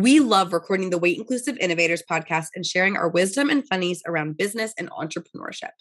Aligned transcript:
We 0.00 0.20
love 0.20 0.52
recording 0.52 0.90
the 0.90 0.98
Weight 0.98 1.18
Inclusive 1.18 1.58
Innovators 1.58 2.04
podcast 2.08 2.50
and 2.54 2.64
sharing 2.64 2.96
our 2.96 3.08
wisdom 3.08 3.50
and 3.50 3.66
funnies 3.66 4.00
around 4.06 4.36
business 4.36 4.72
and 4.78 4.88
entrepreneurship. 4.92 5.72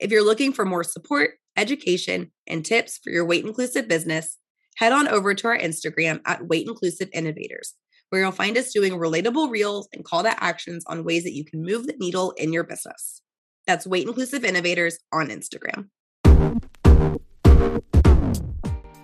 If 0.00 0.10
you're 0.10 0.24
looking 0.24 0.54
for 0.54 0.64
more 0.64 0.82
support, 0.82 1.32
education, 1.58 2.32
and 2.46 2.64
tips 2.64 2.98
for 3.04 3.10
your 3.10 3.26
weight 3.26 3.44
inclusive 3.44 3.86
business, 3.86 4.38
head 4.76 4.92
on 4.92 5.08
over 5.08 5.34
to 5.34 5.48
our 5.48 5.58
Instagram 5.58 6.22
at 6.24 6.48
Weight 6.48 6.66
Inclusive 6.66 7.10
Innovators, 7.12 7.74
where 8.08 8.22
you'll 8.22 8.32
find 8.32 8.56
us 8.56 8.72
doing 8.72 8.94
relatable 8.94 9.50
reels 9.50 9.90
and 9.92 10.06
call 10.06 10.22
to 10.22 10.42
actions 10.42 10.82
on 10.86 11.04
ways 11.04 11.24
that 11.24 11.34
you 11.34 11.44
can 11.44 11.62
move 11.62 11.86
the 11.86 11.96
needle 11.98 12.30
in 12.38 12.54
your 12.54 12.64
business. 12.64 13.20
That's 13.66 13.86
Weight 13.86 14.06
Inclusive 14.06 14.42
Innovators 14.42 14.98
on 15.12 15.28
Instagram. 15.28 15.88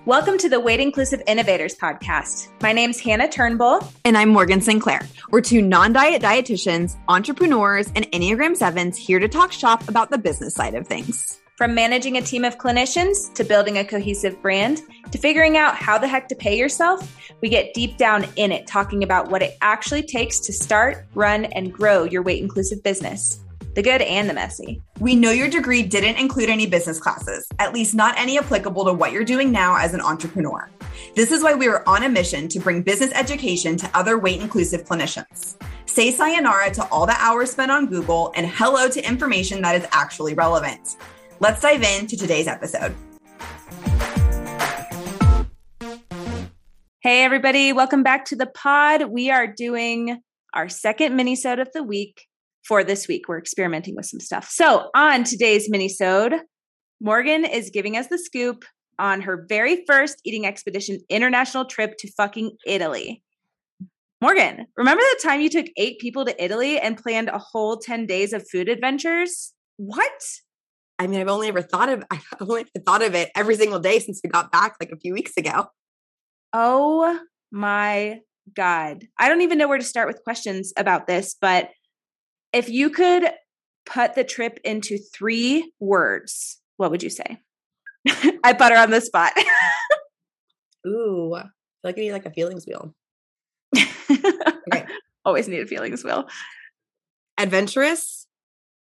Welcome 0.04 0.36
to 0.38 0.48
the 0.48 0.58
Weight 0.58 0.80
Inclusive 0.80 1.22
Innovators 1.28 1.76
podcast. 1.76 2.48
My 2.60 2.72
name's 2.72 2.98
Hannah 2.98 3.28
Turnbull. 3.28 3.88
And 4.04 4.18
I'm 4.18 4.30
Morgan 4.30 4.60
Sinclair. 4.60 5.02
We're 5.30 5.42
two 5.42 5.62
non 5.62 5.92
diet 5.92 6.20
dietitians, 6.20 6.96
entrepreneurs, 7.06 7.86
and 7.94 8.10
Enneagram 8.10 8.58
7s 8.58 8.96
here 8.96 9.20
to 9.20 9.28
talk 9.28 9.52
shop 9.52 9.88
about 9.88 10.10
the 10.10 10.18
business 10.18 10.54
side 10.54 10.74
of 10.74 10.88
things. 10.88 11.40
From 11.56 11.76
managing 11.76 12.16
a 12.16 12.20
team 12.20 12.44
of 12.44 12.58
clinicians 12.58 13.32
to 13.34 13.44
building 13.44 13.78
a 13.78 13.84
cohesive 13.84 14.42
brand 14.42 14.82
to 15.12 15.18
figuring 15.18 15.56
out 15.56 15.76
how 15.76 15.98
the 15.98 16.08
heck 16.08 16.26
to 16.30 16.34
pay 16.34 16.58
yourself, 16.58 17.16
we 17.40 17.48
get 17.48 17.72
deep 17.72 17.96
down 17.96 18.26
in 18.34 18.50
it 18.50 18.66
talking 18.66 19.04
about 19.04 19.30
what 19.30 19.40
it 19.40 19.56
actually 19.60 20.02
takes 20.02 20.40
to 20.40 20.52
start, 20.52 21.06
run, 21.14 21.44
and 21.44 21.72
grow 21.72 22.02
your 22.02 22.22
weight 22.24 22.42
inclusive 22.42 22.82
business 22.82 23.38
the 23.74 23.82
good 23.82 24.02
and 24.02 24.28
the 24.28 24.34
messy. 24.34 24.82
We 25.00 25.16
know 25.16 25.30
your 25.30 25.48
degree 25.48 25.82
didn't 25.82 26.16
include 26.16 26.50
any 26.50 26.66
business 26.66 27.00
classes, 27.00 27.46
at 27.58 27.72
least 27.72 27.94
not 27.94 28.18
any 28.18 28.38
applicable 28.38 28.84
to 28.84 28.92
what 28.92 29.12
you're 29.12 29.24
doing 29.24 29.50
now 29.50 29.76
as 29.76 29.94
an 29.94 30.00
entrepreneur. 30.00 30.68
This 31.16 31.32
is 31.32 31.42
why 31.42 31.54
we 31.54 31.68
are 31.68 31.82
on 31.86 32.02
a 32.02 32.08
mission 32.08 32.48
to 32.48 32.60
bring 32.60 32.82
business 32.82 33.10
education 33.14 33.76
to 33.78 33.90
other 33.94 34.18
weight 34.18 34.40
inclusive 34.40 34.84
clinicians. 34.84 35.56
Say 35.86 36.10
sayonara 36.10 36.70
to 36.74 36.86
all 36.90 37.06
the 37.06 37.16
hours 37.18 37.50
spent 37.50 37.70
on 37.70 37.86
Google 37.86 38.32
and 38.36 38.46
hello 38.46 38.88
to 38.88 39.08
information 39.08 39.62
that 39.62 39.74
is 39.74 39.86
actually 39.90 40.34
relevant. 40.34 40.96
Let's 41.40 41.62
dive 41.62 41.82
into 41.82 42.16
today's 42.16 42.46
episode. 42.46 42.94
Hey, 47.00 47.24
everybody, 47.24 47.72
welcome 47.72 48.02
back 48.02 48.26
to 48.26 48.36
the 48.36 48.46
pod. 48.46 49.04
We 49.04 49.30
are 49.30 49.46
doing 49.46 50.20
our 50.54 50.68
second 50.68 51.16
mini-sode 51.16 51.58
of 51.58 51.72
the 51.72 51.82
week 51.82 52.26
for 52.66 52.84
this 52.84 53.08
week. 53.08 53.28
We're 53.28 53.38
experimenting 53.38 53.96
with 53.96 54.06
some 54.06 54.20
stuff. 54.20 54.48
So 54.50 54.90
on 54.94 55.24
today's 55.24 55.68
mini-sode, 55.68 56.34
Morgan 57.00 57.44
is 57.44 57.70
giving 57.70 57.96
us 57.96 58.06
the 58.08 58.18
scoop 58.18 58.64
on 58.98 59.20
her 59.22 59.44
very 59.48 59.84
first 59.86 60.20
eating 60.24 60.46
expedition 60.46 61.00
international 61.08 61.64
trip 61.64 61.96
to 61.98 62.12
fucking 62.12 62.56
Italy. 62.66 63.22
Morgan, 64.20 64.66
remember 64.76 65.02
the 65.02 65.20
time 65.20 65.40
you 65.40 65.50
took 65.50 65.66
eight 65.76 65.98
people 65.98 66.24
to 66.24 66.44
Italy 66.44 66.78
and 66.78 66.96
planned 66.96 67.28
a 67.28 67.38
whole 67.38 67.78
10 67.78 68.06
days 68.06 68.32
of 68.32 68.48
food 68.48 68.68
adventures? 68.68 69.52
What? 69.78 70.12
I 71.00 71.08
mean, 71.08 71.20
I've 71.20 71.28
only 71.28 71.48
ever 71.48 71.62
thought 71.62 71.88
of 71.88 72.04
I've 72.10 72.24
only 72.40 72.66
thought 72.86 73.02
of 73.02 73.16
it 73.16 73.30
every 73.34 73.56
single 73.56 73.80
day 73.80 73.98
since 73.98 74.20
we 74.22 74.30
got 74.30 74.52
back 74.52 74.76
like 74.80 74.90
a 74.92 74.96
few 74.96 75.12
weeks 75.12 75.32
ago. 75.36 75.66
Oh 76.52 77.18
my 77.50 78.20
God. 78.54 79.06
I 79.18 79.28
don't 79.28 79.40
even 79.40 79.58
know 79.58 79.66
where 79.66 79.78
to 79.78 79.84
start 79.84 80.06
with 80.06 80.22
questions 80.22 80.72
about 80.76 81.08
this, 81.08 81.34
but 81.40 81.70
if 82.52 82.68
you 82.68 82.90
could 82.90 83.24
put 83.86 84.14
the 84.14 84.24
trip 84.24 84.58
into 84.64 84.98
three 84.98 85.72
words, 85.80 86.60
what 86.76 86.90
would 86.90 87.02
you 87.02 87.10
say? 87.10 87.40
I 88.44 88.52
put 88.52 88.72
her 88.72 88.78
on 88.78 88.90
the 88.90 89.00
spot. 89.00 89.32
Ooh, 90.86 91.34
I 91.34 91.42
feel 91.42 91.50
like 91.84 91.98
I 91.98 92.00
need 92.00 92.12
like 92.12 92.26
a 92.26 92.32
feelings 92.32 92.66
wheel. 92.66 92.94
okay. 93.76 94.86
Always 95.24 95.48
need 95.48 95.60
a 95.60 95.66
feelings 95.66 96.02
wheel. 96.02 96.28
Adventurous. 97.38 98.26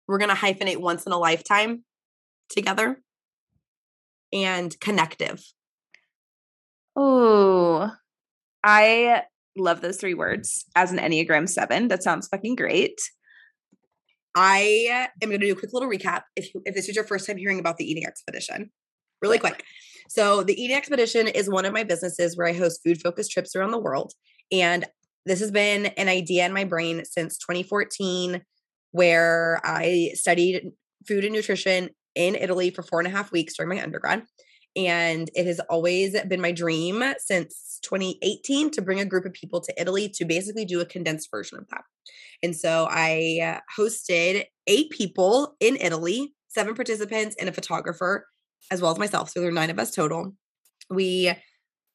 We're 0.08 0.18
gonna 0.18 0.36
hyphenate 0.36 0.78
once 0.78 1.06
in 1.06 1.12
a 1.12 1.18
lifetime 1.18 1.84
together. 2.50 3.02
And 4.34 4.78
connective. 4.80 5.44
Oh, 6.96 7.92
I 8.64 9.24
love 9.56 9.82
those 9.82 9.98
three 9.98 10.16
words 10.16 10.66
as 10.76 10.92
an 10.92 10.98
Enneagram 10.98 11.48
7. 11.48 11.88
That 11.88 12.02
sounds 12.02 12.28
fucking 12.28 12.56
great. 12.56 13.00
I 14.36 15.10
am 15.22 15.30
going 15.30 15.40
to 15.40 15.46
do 15.46 15.54
a 15.54 15.56
quick 15.56 15.74
little 15.74 15.90
recap 15.90 16.24
if, 16.36 16.54
you, 16.54 16.62
if 16.66 16.76
this 16.76 16.90
is 16.90 16.96
your 16.96 17.06
first 17.06 17.28
time 17.28 17.38
hearing 17.38 17.60
about 17.60 17.78
the 17.78 17.90
eating 17.90 18.06
expedition, 18.06 18.72
really 19.22 19.40
quick. 19.40 19.64
So, 20.10 20.44
the 20.44 20.60
eating 20.62 20.76
expedition 20.76 21.28
is 21.28 21.50
one 21.50 21.66
of 21.66 21.74
my 21.74 21.84
businesses 21.84 22.36
where 22.36 22.48
I 22.48 22.54
host 22.54 22.82
food 22.84 23.02
focused 23.02 23.32
trips 23.32 23.56
around 23.56 23.72
the 23.72 23.80
world. 23.80 24.14
And 24.52 24.86
this 25.26 25.40
has 25.40 25.52
been 25.52 25.88
an 25.88 26.10
idea 26.10 26.46
in 26.46 26.54
my 26.54 26.66
brain 26.66 27.04
since 27.06 27.38
2014, 27.38 28.42
where 28.92 29.62
I 29.64 30.12
studied 30.14 30.72
food 31.08 31.24
and 31.24 31.34
nutrition 31.34 31.90
in 32.16 32.36
Italy 32.36 32.70
for 32.70 32.84
four 32.84 33.00
and 33.00 33.08
a 33.08 33.12
half 33.12 33.32
weeks 33.32 33.56
during 33.56 33.76
my 33.76 33.82
undergrad. 33.82 34.24
And 34.76 35.30
it 35.36 35.46
has 35.46 35.60
always 35.70 36.20
been 36.22 36.42
my 36.42 36.52
dream 36.52 37.04
since 37.20 37.80
2018 37.84 38.72
to 38.72 38.82
bring 38.82 39.00
a 39.00 39.06
group 39.06 39.26
of 39.26 39.34
people 39.34 39.62
to 39.62 39.74
Italy 39.80 40.10
to 40.16 40.26
basically 40.26 40.66
do 40.66 40.82
a 40.82 40.86
condensed 40.86 41.30
version 41.30 41.60
of 41.60 41.68
that. 41.70 41.84
And 42.42 42.56
so 42.56 42.88
I 42.90 43.60
hosted 43.78 44.46
eight 44.68 44.90
people 44.90 45.56
in 45.60 45.78
Italy, 45.78 46.34
seven 46.48 46.74
participants, 46.74 47.36
and 47.40 47.48
a 47.48 47.54
photographer, 47.54 48.28
as 48.72 48.82
well 48.82 48.92
as 48.92 48.98
myself. 48.98 49.30
So 49.30 49.40
there 49.40 49.50
are 49.50 49.54
nine 49.54 49.70
of 49.70 49.80
us 49.80 49.92
total. 49.92 50.36
We 50.90 51.34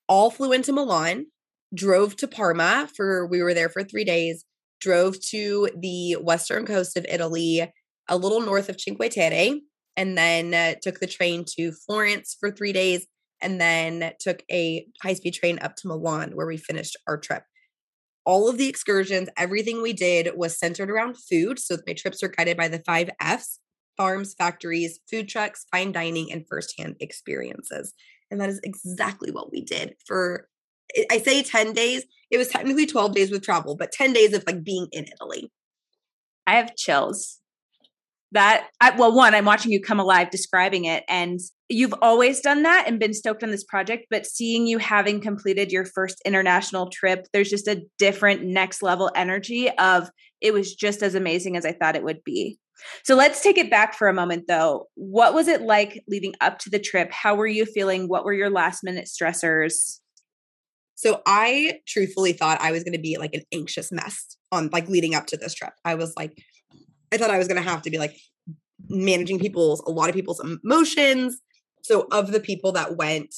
all 0.08 0.30
flew 0.30 0.52
into 0.52 0.72
Milan, 0.72 1.26
drove 1.74 2.16
to 2.16 2.28
Parma 2.28 2.88
for, 2.96 3.26
we 3.26 3.42
were 3.42 3.54
there 3.54 3.68
for 3.68 3.82
three 3.84 4.04
days, 4.04 4.44
drove 4.80 5.20
to 5.20 5.68
the 5.76 6.14
western 6.14 6.64
coast 6.64 6.96
of 6.96 7.04
Italy, 7.08 7.70
a 8.08 8.16
little 8.16 8.40
north 8.40 8.68
of 8.68 8.80
Cinque 8.80 9.10
Terre, 9.10 9.56
and 9.98 10.16
then 10.16 10.54
uh, 10.54 10.74
took 10.80 11.00
the 11.00 11.06
train 11.06 11.44
to 11.58 11.72
Florence 11.72 12.34
for 12.40 12.50
three 12.50 12.72
days, 12.72 13.06
and 13.42 13.60
then 13.60 14.12
took 14.18 14.42
a 14.50 14.86
high 15.02 15.12
speed 15.12 15.34
train 15.34 15.58
up 15.60 15.76
to 15.76 15.88
Milan 15.88 16.30
where 16.32 16.46
we 16.46 16.56
finished 16.56 16.96
our 17.06 17.18
trip 17.18 17.42
all 18.28 18.46
of 18.46 18.58
the 18.58 18.68
excursions, 18.68 19.30
everything 19.38 19.80
we 19.80 19.94
did 19.94 20.36
was 20.36 20.58
centered 20.58 20.90
around 20.90 21.16
food. 21.16 21.58
So 21.58 21.78
my 21.86 21.94
trips 21.94 22.22
are 22.22 22.28
guided 22.28 22.58
by 22.58 22.68
the 22.68 22.82
five 22.84 23.08
F's 23.18 23.58
farms, 23.96 24.34
factories, 24.34 25.00
food 25.10 25.30
trucks, 25.30 25.64
fine 25.72 25.92
dining, 25.92 26.30
and 26.30 26.44
firsthand 26.46 26.96
experiences. 27.00 27.94
And 28.30 28.38
that 28.38 28.50
is 28.50 28.60
exactly 28.62 29.30
what 29.30 29.50
we 29.50 29.62
did 29.62 29.94
for, 30.06 30.46
I 31.10 31.20
say 31.20 31.42
10 31.42 31.72
days. 31.72 32.04
It 32.30 32.36
was 32.36 32.48
technically 32.48 32.84
12 32.84 33.14
days 33.14 33.30
with 33.30 33.42
travel, 33.42 33.76
but 33.76 33.92
10 33.92 34.12
days 34.12 34.34
of 34.34 34.44
like 34.46 34.62
being 34.62 34.88
in 34.92 35.06
Italy. 35.06 35.50
I 36.46 36.56
have 36.56 36.76
chills 36.76 37.40
that 38.32 38.68
I, 38.80 38.96
well 38.96 39.14
one 39.14 39.34
i'm 39.34 39.44
watching 39.44 39.72
you 39.72 39.80
come 39.80 40.00
alive 40.00 40.30
describing 40.30 40.84
it 40.84 41.04
and 41.08 41.40
you've 41.68 41.94
always 42.02 42.40
done 42.40 42.62
that 42.62 42.84
and 42.86 42.98
been 42.98 43.14
stoked 43.14 43.42
on 43.42 43.50
this 43.50 43.64
project 43.64 44.06
but 44.10 44.26
seeing 44.26 44.66
you 44.66 44.78
having 44.78 45.20
completed 45.20 45.72
your 45.72 45.84
first 45.84 46.20
international 46.24 46.90
trip 46.90 47.26
there's 47.32 47.50
just 47.50 47.68
a 47.68 47.82
different 47.98 48.42
next 48.44 48.82
level 48.82 49.10
energy 49.14 49.70
of 49.78 50.10
it 50.40 50.52
was 50.52 50.74
just 50.74 51.02
as 51.02 51.14
amazing 51.14 51.56
as 51.56 51.64
i 51.64 51.72
thought 51.72 51.96
it 51.96 52.04
would 52.04 52.22
be. 52.24 52.58
So 53.04 53.14
let's 53.14 53.42
take 53.42 53.58
it 53.58 53.70
back 53.70 53.94
for 53.94 54.08
a 54.08 54.14
moment 54.14 54.44
though. 54.48 54.86
What 54.94 55.34
was 55.34 55.48
it 55.48 55.62
like 55.62 56.02
leading 56.08 56.34
up 56.40 56.58
to 56.60 56.70
the 56.70 56.78
trip? 56.78 57.12
How 57.12 57.34
were 57.34 57.46
you 57.46 57.64
feeling? 57.64 58.08
What 58.08 58.24
were 58.24 58.32
your 58.32 58.50
last 58.50 58.84
minute 58.84 59.06
stressors? 59.06 59.98
So 60.94 61.22
I 61.26 61.80
truthfully 61.86 62.32
thought 62.32 62.60
I 62.60 62.72
was 62.72 62.82
going 62.82 62.94
to 62.94 63.00
be 63.00 63.18
like 63.18 63.34
an 63.34 63.42
anxious 63.52 63.92
mess 63.92 64.36
on 64.50 64.68
like 64.72 64.88
leading 64.88 65.14
up 65.14 65.26
to 65.26 65.36
this 65.36 65.54
trip. 65.54 65.72
I 65.84 65.94
was 65.94 66.12
like 66.16 66.42
I 67.12 67.16
thought 67.16 67.30
I 67.30 67.38
was 67.38 67.48
going 67.48 67.62
to 67.62 67.68
have 67.68 67.82
to 67.82 67.90
be 67.90 67.98
like 67.98 68.16
managing 68.88 69.38
people's, 69.38 69.80
a 69.86 69.90
lot 69.90 70.08
of 70.08 70.14
people's 70.14 70.40
emotions. 70.40 71.40
So, 71.82 72.06
of 72.12 72.32
the 72.32 72.40
people 72.40 72.72
that 72.72 72.96
went, 72.96 73.34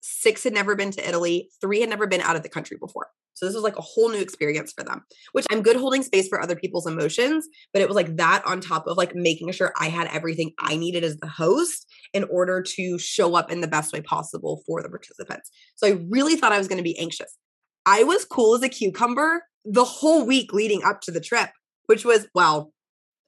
six 0.00 0.44
had 0.44 0.52
never 0.52 0.74
been 0.74 0.90
to 0.92 1.08
Italy, 1.08 1.50
three 1.60 1.80
had 1.80 1.90
never 1.90 2.06
been 2.06 2.20
out 2.20 2.36
of 2.36 2.42
the 2.42 2.48
country 2.48 2.76
before. 2.80 3.08
So, 3.34 3.46
this 3.46 3.54
was 3.54 3.64
like 3.64 3.78
a 3.78 3.82
whole 3.82 4.08
new 4.08 4.20
experience 4.20 4.72
for 4.72 4.82
them, 4.82 5.02
which 5.32 5.46
I'm 5.50 5.62
good 5.62 5.76
holding 5.76 6.02
space 6.02 6.28
for 6.28 6.40
other 6.40 6.56
people's 6.56 6.86
emotions. 6.86 7.46
But 7.72 7.82
it 7.82 7.88
was 7.88 7.96
like 7.96 8.16
that 8.16 8.42
on 8.46 8.60
top 8.60 8.86
of 8.86 8.96
like 8.96 9.14
making 9.14 9.52
sure 9.52 9.72
I 9.78 9.88
had 9.88 10.08
everything 10.08 10.52
I 10.58 10.76
needed 10.76 11.04
as 11.04 11.18
the 11.18 11.28
host 11.28 11.86
in 12.12 12.24
order 12.24 12.62
to 12.62 12.98
show 12.98 13.34
up 13.36 13.50
in 13.50 13.60
the 13.60 13.68
best 13.68 13.92
way 13.92 14.00
possible 14.00 14.62
for 14.66 14.82
the 14.82 14.88
participants. 14.88 15.50
So, 15.76 15.86
I 15.86 16.00
really 16.08 16.36
thought 16.36 16.52
I 16.52 16.58
was 16.58 16.68
going 16.68 16.78
to 16.78 16.84
be 16.84 16.98
anxious. 16.98 17.36
I 17.84 18.04
was 18.04 18.24
cool 18.24 18.54
as 18.54 18.62
a 18.62 18.68
cucumber 18.68 19.44
the 19.64 19.84
whole 19.84 20.24
week 20.24 20.52
leading 20.52 20.82
up 20.84 21.00
to 21.02 21.10
the 21.10 21.20
trip, 21.20 21.50
which 21.86 22.04
was, 22.04 22.26
well, 22.34 22.72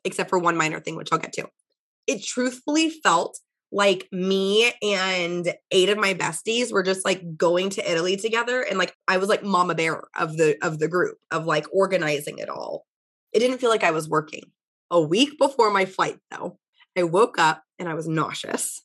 except 0.04 0.30
for 0.30 0.38
one 0.38 0.56
minor 0.56 0.80
thing, 0.80 0.96
which 0.96 1.08
I'll 1.12 1.18
get 1.18 1.32
to. 1.34 1.48
It 2.06 2.22
truthfully 2.22 2.90
felt 2.90 3.38
like 3.72 4.08
me 4.12 4.72
and 4.82 5.52
eight 5.72 5.88
of 5.88 5.98
my 5.98 6.14
besties 6.14 6.72
were 6.72 6.84
just 6.84 7.04
like 7.04 7.36
going 7.36 7.70
to 7.70 7.90
Italy 7.90 8.16
together 8.16 8.62
and 8.62 8.78
like 8.78 8.94
I 9.08 9.16
was 9.16 9.28
like 9.28 9.42
mama 9.42 9.74
bear 9.74 10.04
of 10.16 10.36
the 10.36 10.56
of 10.62 10.78
the 10.78 10.86
group 10.86 11.18
of 11.32 11.46
like 11.46 11.66
organizing 11.72 12.38
it 12.38 12.48
all. 12.48 12.86
It 13.32 13.40
didn't 13.40 13.58
feel 13.58 13.70
like 13.70 13.82
I 13.82 13.90
was 13.90 14.08
working. 14.08 14.44
A 14.90 15.00
week 15.00 15.38
before 15.38 15.72
my 15.72 15.86
flight 15.86 16.18
though, 16.30 16.58
I 16.96 17.02
woke 17.02 17.38
up 17.38 17.64
and 17.78 17.88
I 17.88 17.94
was 17.94 18.06
nauseous. 18.06 18.82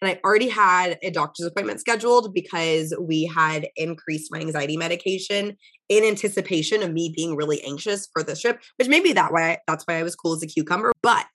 And 0.00 0.10
I 0.10 0.20
already 0.24 0.48
had 0.48 0.98
a 1.02 1.10
doctor's 1.10 1.46
appointment 1.46 1.80
scheduled 1.80 2.34
because 2.34 2.94
we 3.00 3.24
had 3.34 3.68
increased 3.76 4.30
my 4.30 4.40
anxiety 4.40 4.76
medication 4.76 5.56
in 5.88 6.04
anticipation 6.04 6.82
of 6.82 6.92
me 6.92 7.12
being 7.14 7.34
really 7.34 7.62
anxious 7.62 8.08
for 8.12 8.22
this 8.22 8.42
trip, 8.42 8.60
which 8.76 8.88
maybe 8.88 9.12
that 9.14 9.32
why 9.32 9.58
that's 9.66 9.84
why 9.84 9.94
I 9.94 10.02
was 10.02 10.14
cool 10.14 10.34
as 10.34 10.42
a 10.42 10.46
cucumber. 10.46 10.92
But 11.02 11.26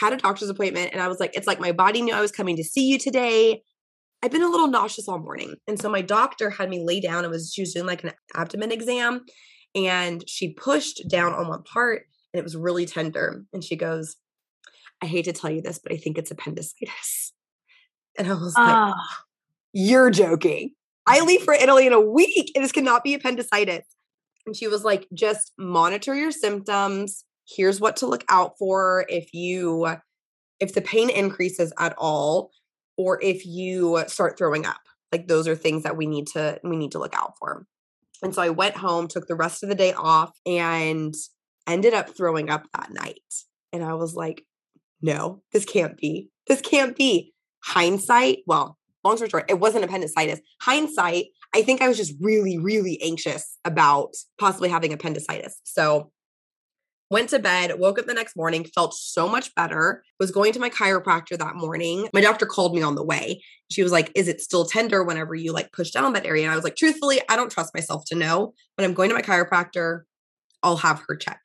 had 0.00 0.12
a 0.12 0.16
doctor's 0.16 0.50
appointment 0.50 0.90
and 0.92 1.00
I 1.00 1.08
was 1.08 1.20
like, 1.20 1.34
it's 1.34 1.46
like 1.46 1.60
my 1.60 1.72
body 1.72 2.02
knew 2.02 2.14
I 2.14 2.20
was 2.20 2.32
coming 2.32 2.56
to 2.56 2.64
see 2.64 2.86
you 2.86 2.98
today. 2.98 3.62
I've 4.22 4.30
been 4.30 4.42
a 4.42 4.48
little 4.48 4.68
nauseous 4.68 5.08
all 5.08 5.18
morning. 5.18 5.54
And 5.66 5.80
so 5.80 5.88
my 5.88 6.02
doctor 6.02 6.50
had 6.50 6.68
me 6.68 6.82
lay 6.84 7.00
down 7.00 7.24
and 7.24 7.30
was 7.30 7.52
she 7.54 7.62
was 7.62 7.72
doing 7.72 7.86
like 7.86 8.04
an 8.04 8.12
abdomen 8.34 8.72
exam 8.72 9.24
and 9.74 10.22
she 10.28 10.52
pushed 10.54 11.08
down 11.08 11.32
on 11.32 11.48
one 11.48 11.62
part 11.62 12.02
and 12.32 12.40
it 12.40 12.44
was 12.44 12.56
really 12.56 12.84
tender. 12.84 13.44
And 13.52 13.64
she 13.64 13.76
goes, 13.76 14.16
I 15.02 15.06
hate 15.06 15.24
to 15.26 15.32
tell 15.32 15.50
you 15.50 15.62
this, 15.62 15.78
but 15.78 15.92
I 15.92 15.96
think 15.96 16.18
it's 16.18 16.30
appendicitis. 16.30 17.32
And 18.18 18.28
I 18.28 18.34
was 18.34 18.54
like, 18.56 18.94
oh. 18.94 18.94
You're 19.72 20.10
joking. 20.10 20.72
I 21.06 21.20
leave 21.20 21.42
for 21.42 21.54
Italy 21.54 21.86
in 21.86 21.92
a 21.92 22.00
week 22.00 22.52
and 22.54 22.64
this 22.64 22.72
cannot 22.72 23.04
be 23.04 23.14
appendicitis. 23.14 23.84
And 24.46 24.56
she 24.56 24.66
was 24.66 24.84
like, 24.84 25.06
just 25.14 25.52
monitor 25.58 26.14
your 26.14 26.32
symptoms. 26.32 27.24
Here's 27.48 27.80
what 27.80 27.96
to 27.98 28.06
look 28.06 28.24
out 28.28 28.58
for 28.58 29.06
if 29.08 29.32
you 29.32 29.86
if 30.60 30.74
the 30.74 30.82
pain 30.82 31.08
increases 31.08 31.72
at 31.78 31.94
all 31.96 32.50
or 32.96 33.22
if 33.22 33.46
you 33.46 34.02
start 34.08 34.36
throwing 34.36 34.66
up. 34.66 34.80
Like 35.12 35.28
those 35.28 35.46
are 35.48 35.54
things 35.54 35.84
that 35.84 35.96
we 35.96 36.06
need 36.06 36.26
to 36.28 36.60
we 36.64 36.76
need 36.76 36.92
to 36.92 36.98
look 36.98 37.14
out 37.16 37.34
for. 37.38 37.66
And 38.22 38.34
so 38.34 38.42
I 38.42 38.50
went 38.50 38.76
home, 38.76 39.06
took 39.06 39.28
the 39.28 39.36
rest 39.36 39.62
of 39.62 39.68
the 39.68 39.74
day 39.74 39.92
off 39.92 40.32
and 40.44 41.14
ended 41.66 41.94
up 41.94 42.16
throwing 42.16 42.50
up 42.50 42.66
that 42.74 42.90
night. 42.90 43.20
And 43.72 43.84
I 43.84 43.94
was 43.94 44.14
like, 44.14 44.44
no, 45.00 45.42
this 45.52 45.64
can't 45.64 45.96
be. 45.96 46.30
This 46.48 46.60
can't 46.60 46.96
be. 46.96 47.32
Hindsight, 47.68 48.38
well, 48.46 48.78
long 49.04 49.16
story 49.16 49.28
short, 49.28 49.50
it 49.50 49.60
wasn't 49.60 49.84
appendicitis. 49.84 50.40
Hindsight, 50.62 51.26
I 51.54 51.62
think 51.62 51.82
I 51.82 51.88
was 51.88 51.96
just 51.96 52.14
really, 52.20 52.58
really 52.58 53.00
anxious 53.02 53.58
about 53.64 54.14
possibly 54.38 54.68
having 54.68 54.92
appendicitis. 54.92 55.60
So 55.64 56.10
went 57.10 57.30
to 57.30 57.38
bed, 57.38 57.78
woke 57.78 57.98
up 57.98 58.06
the 58.06 58.14
next 58.14 58.36
morning, 58.36 58.64
felt 58.64 58.94
so 58.94 59.28
much 59.28 59.54
better, 59.54 60.02
was 60.18 60.30
going 60.30 60.52
to 60.52 60.60
my 60.60 60.70
chiropractor 60.70 61.38
that 61.38 61.56
morning. 61.56 62.08
My 62.12 62.20
doctor 62.20 62.46
called 62.46 62.74
me 62.74 62.82
on 62.82 62.94
the 62.94 63.04
way. 63.04 63.42
She 63.70 63.82
was 63.82 63.92
like, 63.92 64.10
Is 64.14 64.28
it 64.28 64.40
still 64.40 64.64
tender 64.64 65.02
whenever 65.04 65.34
you 65.34 65.52
like 65.52 65.72
push 65.72 65.90
down 65.90 66.12
that 66.14 66.26
area? 66.26 66.44
And 66.44 66.52
I 66.52 66.56
was 66.56 66.64
like, 66.64 66.76
Truthfully, 66.76 67.20
I 67.28 67.36
don't 67.36 67.50
trust 67.50 67.74
myself 67.74 68.04
to 68.06 68.14
know, 68.14 68.54
but 68.76 68.84
I'm 68.84 68.94
going 68.94 69.10
to 69.10 69.14
my 69.14 69.22
chiropractor. 69.22 70.02
I'll 70.62 70.78
have 70.78 71.02
her 71.06 71.16
check. 71.16 71.40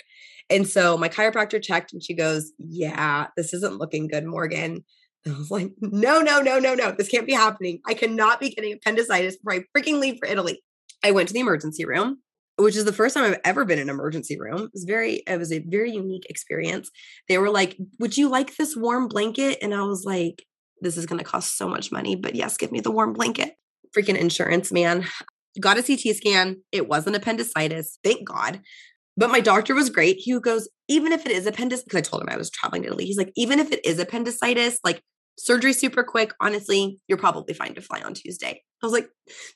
And 0.50 0.68
so 0.68 0.98
my 0.98 1.10
chiropractor 1.10 1.62
checked 1.62 1.94
and 1.94 2.04
she 2.04 2.14
goes, 2.14 2.52
Yeah, 2.58 3.28
this 3.38 3.54
isn't 3.54 3.78
looking 3.78 4.08
good, 4.08 4.25
Morgan. 4.25 4.84
And 5.25 5.36
I 5.36 5.38
was 5.38 5.52
like, 5.52 5.72
No, 5.81 6.22
no, 6.22 6.42
no, 6.42 6.60
no, 6.60 6.74
no. 6.74 6.92
This 6.92 7.10
can't 7.10 7.28
be 7.28 7.34
happening. 7.34 7.80
I 7.88 7.94
cannot 7.94 8.40
be 8.40 8.50
getting 8.50 8.74
appendicitis 8.74 9.38
before 9.38 9.54
I 9.54 9.78
freaking 9.78 10.00
leave 10.00 10.18
for 10.20 10.28
Italy. 10.28 10.64
I 11.04 11.12
went 11.12 11.28
to 11.28 11.34
the 11.34 11.42
emergency 11.42 11.86
room 11.86 12.20
which 12.58 12.75
is 12.75 12.86
the 12.86 12.94
first 12.94 13.16
time 13.16 13.25
I've 13.25 13.40
ever 13.44 13.66
been 13.66 13.80
in 13.80 13.90
an 13.90 13.96
emergency 13.96 14.40
room. 14.40 14.64
It 14.64 14.72
was 14.74 14.84
very, 14.84 15.24
it 15.28 15.40
was 15.40 15.52
a 15.52 15.60
very 15.60 15.92
unique 15.92 16.25
experience. 16.30 16.90
They 17.28 17.38
were 17.38 17.50
like, 17.50 17.78
Would 18.00 18.18
you 18.18 18.30
like 18.30 18.56
this 18.56 18.75
warm 18.75 19.08
blanket? 19.08 19.58
And 19.62 19.74
I 19.74 19.84
was 19.84 20.04
like, 20.06 20.46
This 20.81 20.98
is 20.98 21.06
going 21.06 21.20
to 21.20 21.25
cost 21.25 21.58
so 21.58 21.68
much 21.68 21.92
money, 21.92 22.16
but 22.16 22.36
yes, 22.36 22.58
give 22.58 22.72
me 22.72 22.80
the 22.80 22.92
warm 22.92 23.14
blanket. 23.14 23.54
Freaking 23.96 24.18
insurance, 24.18 24.72
man. 24.72 25.06
Got 25.60 25.78
a 25.78 25.84
CT 25.84 26.16
scan. 26.16 26.62
It 26.72 26.88
wasn't 26.88 27.16
appendicitis. 27.16 28.00
Thank 28.04 28.28
God. 28.28 28.62
But 29.16 29.30
my 29.30 29.40
doctor 29.40 29.75
was 29.75 29.92
great. 29.92 30.18
He 30.18 30.40
goes, 30.40 30.68
even 30.88 31.12
if 31.12 31.25
it 31.28 31.31
is 31.31 31.46
appendicitis, 31.46 31.84
because 31.84 31.98
I 31.98 32.02
told 32.02 32.24
him 32.24 32.30
I 32.30 32.38
was 32.38 32.50
traveling 32.50 32.81
to 32.81 32.88
Italy. 32.88 33.06
He's 33.06 33.18
like, 33.18 33.31
even 33.36 33.60
if 33.60 33.72
it 33.72 33.86
is 33.86 34.00
appendicitis, 34.00 34.80
like 34.84 35.04
surgery 35.38 35.74
super 35.74 36.03
quick. 36.03 36.33
Honestly, 36.39 37.00
you're 37.07 37.18
probably 37.18 37.53
fine 37.53 37.75
to 37.75 37.81
fly 37.81 38.01
on 38.01 38.13
Tuesday. 38.13 38.62
I 38.81 38.85
was 38.85 38.94
like, 38.94 39.07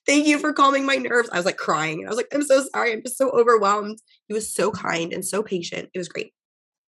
thank 0.05 0.25
you 0.25 0.39
for 0.39 0.53
calming 0.53 0.85
my 0.85 0.95
nerves. 0.95 1.29
I 1.31 1.37
was 1.37 1.45
like 1.45 1.57
crying. 1.57 1.99
And 1.99 2.07
I 2.07 2.09
was 2.09 2.17
like, 2.17 2.27
I'm 2.33 2.43
so 2.43 2.63
sorry. 2.73 2.93
I'm 2.93 3.03
just 3.03 3.17
so 3.17 3.29
overwhelmed. 3.31 3.99
He 4.27 4.33
was 4.33 4.53
so 4.53 4.71
kind 4.71 5.11
and 5.13 5.25
so 5.25 5.43
patient. 5.43 5.89
It 5.93 5.97
was 5.97 6.07
great. 6.07 6.31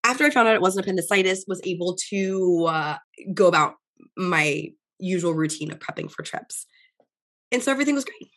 After 0.05 0.23
I 0.23 0.29
found 0.29 0.47
out 0.47 0.55
it 0.55 0.61
wasn't 0.61 0.85
appendicitis, 0.85 1.45
was 1.47 1.61
able 1.65 1.97
to 2.09 2.65
uh, 2.69 2.97
go 3.33 3.47
about 3.47 3.75
my 4.17 4.69
usual 4.99 5.33
routine 5.33 5.71
of 5.71 5.79
prepping 5.79 6.09
for 6.09 6.23
trips. 6.23 6.65
And 7.51 7.61
so 7.61 7.71
everything 7.71 7.95
was 7.95 8.05
great. 8.05 8.31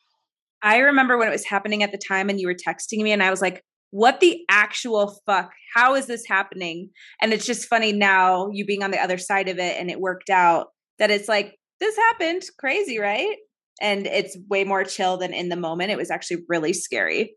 I 0.62 0.78
remember 0.78 1.18
when 1.18 1.28
it 1.28 1.32
was 1.32 1.44
happening 1.44 1.82
at 1.82 1.92
the 1.92 1.98
time 1.98 2.28
and 2.28 2.40
you 2.40 2.46
were 2.46 2.54
texting 2.54 3.02
me 3.02 3.12
and 3.12 3.22
I 3.22 3.30
was 3.30 3.42
like, 3.42 3.64
what 3.92 4.20
the 4.20 4.40
actual 4.48 5.20
fuck? 5.26 5.52
How 5.74 5.94
is 5.94 6.06
this 6.06 6.24
happening? 6.26 6.88
And 7.20 7.32
it's 7.32 7.46
just 7.46 7.68
funny 7.68 7.92
now, 7.92 8.48
you 8.50 8.64
being 8.64 8.82
on 8.82 8.90
the 8.90 8.98
other 8.98 9.18
side 9.18 9.48
of 9.48 9.58
it 9.58 9.78
and 9.78 9.90
it 9.90 10.00
worked 10.00 10.30
out, 10.30 10.68
that 10.98 11.10
it's 11.10 11.28
like, 11.28 11.56
this 11.78 11.94
happened. 11.96 12.42
Crazy, 12.58 12.98
right? 12.98 13.36
And 13.80 14.06
it's 14.06 14.36
way 14.48 14.64
more 14.64 14.84
chill 14.84 15.18
than 15.18 15.34
in 15.34 15.50
the 15.50 15.56
moment. 15.56 15.90
It 15.90 15.98
was 15.98 16.10
actually 16.10 16.42
really 16.48 16.72
scary. 16.72 17.36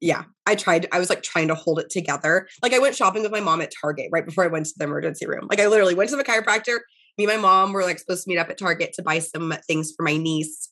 Yeah, 0.00 0.24
I 0.44 0.56
tried. 0.56 0.88
I 0.92 0.98
was 0.98 1.08
like 1.08 1.22
trying 1.22 1.48
to 1.48 1.54
hold 1.54 1.78
it 1.78 1.88
together. 1.88 2.48
Like 2.62 2.74
I 2.74 2.78
went 2.80 2.96
shopping 2.96 3.22
with 3.22 3.32
my 3.32 3.40
mom 3.40 3.62
at 3.62 3.72
Target 3.80 4.10
right 4.12 4.26
before 4.26 4.44
I 4.44 4.48
went 4.48 4.66
to 4.66 4.72
the 4.76 4.84
emergency 4.84 5.26
room. 5.26 5.46
Like 5.48 5.60
I 5.60 5.68
literally 5.68 5.94
went 5.94 6.10
to 6.10 6.16
the 6.16 6.24
chiropractor. 6.24 6.80
Me 7.16 7.24
and 7.24 7.28
my 7.28 7.36
mom 7.36 7.72
were 7.72 7.82
like 7.82 7.98
supposed 7.98 8.24
to 8.24 8.28
meet 8.28 8.38
up 8.38 8.50
at 8.50 8.58
Target 8.58 8.92
to 8.94 9.02
buy 9.02 9.20
some 9.20 9.54
things 9.66 9.92
for 9.96 10.02
my 10.02 10.18
niece. 10.18 10.68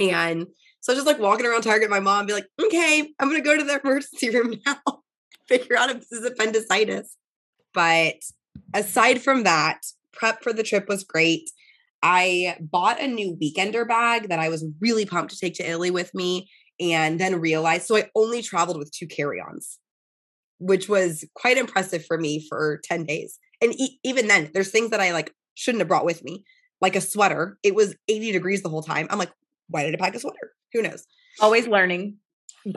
And 0.00 0.46
so 0.86 0.94
just 0.94 1.04
like 1.04 1.18
walking 1.18 1.46
around 1.46 1.62
Target, 1.62 1.90
my 1.90 1.98
mom 1.98 2.26
be 2.26 2.32
like, 2.32 2.46
okay, 2.62 3.00
I'm 3.18 3.28
gonna 3.28 3.40
go 3.40 3.58
to 3.58 3.64
the 3.64 3.80
emergency 3.84 4.30
room 4.30 4.54
now, 4.64 5.02
figure 5.48 5.76
out 5.76 5.90
if 5.90 5.98
this 5.98 6.12
is 6.12 6.24
appendicitis. 6.24 7.16
But 7.74 8.14
aside 8.72 9.20
from 9.20 9.42
that, 9.42 9.80
prep 10.12 10.44
for 10.44 10.52
the 10.52 10.62
trip 10.62 10.88
was 10.88 11.02
great. 11.02 11.50
I 12.04 12.56
bought 12.60 13.02
a 13.02 13.08
new 13.08 13.36
weekender 13.36 13.86
bag 13.86 14.28
that 14.28 14.38
I 14.38 14.48
was 14.48 14.64
really 14.80 15.04
pumped 15.04 15.32
to 15.32 15.38
take 15.40 15.54
to 15.54 15.68
Italy 15.68 15.90
with 15.90 16.14
me 16.14 16.48
and 16.78 17.18
then 17.18 17.40
realized 17.40 17.86
so 17.86 17.96
I 17.96 18.08
only 18.14 18.40
traveled 18.40 18.78
with 18.78 18.92
two 18.92 19.08
carry-ons, 19.08 19.80
which 20.60 20.88
was 20.88 21.24
quite 21.34 21.58
impressive 21.58 22.06
for 22.06 22.16
me 22.16 22.46
for 22.48 22.80
10 22.84 23.06
days. 23.06 23.40
And 23.60 23.74
e- 23.74 23.98
even 24.04 24.28
then, 24.28 24.52
there's 24.54 24.70
things 24.70 24.90
that 24.90 25.00
I 25.00 25.12
like 25.12 25.34
shouldn't 25.56 25.80
have 25.80 25.88
brought 25.88 26.04
with 26.04 26.22
me, 26.22 26.44
like 26.80 26.94
a 26.94 27.00
sweater. 27.00 27.58
It 27.64 27.74
was 27.74 27.96
80 28.06 28.30
degrees 28.30 28.62
the 28.62 28.68
whole 28.68 28.84
time. 28.84 29.08
I'm 29.10 29.18
like, 29.18 29.32
why 29.68 29.84
did 29.84 29.94
I 29.94 29.98
pack 29.98 30.14
a 30.14 30.20
sweater? 30.20 30.52
Who 30.72 30.82
knows? 30.82 31.04
Always 31.40 31.66
learning. 31.66 32.18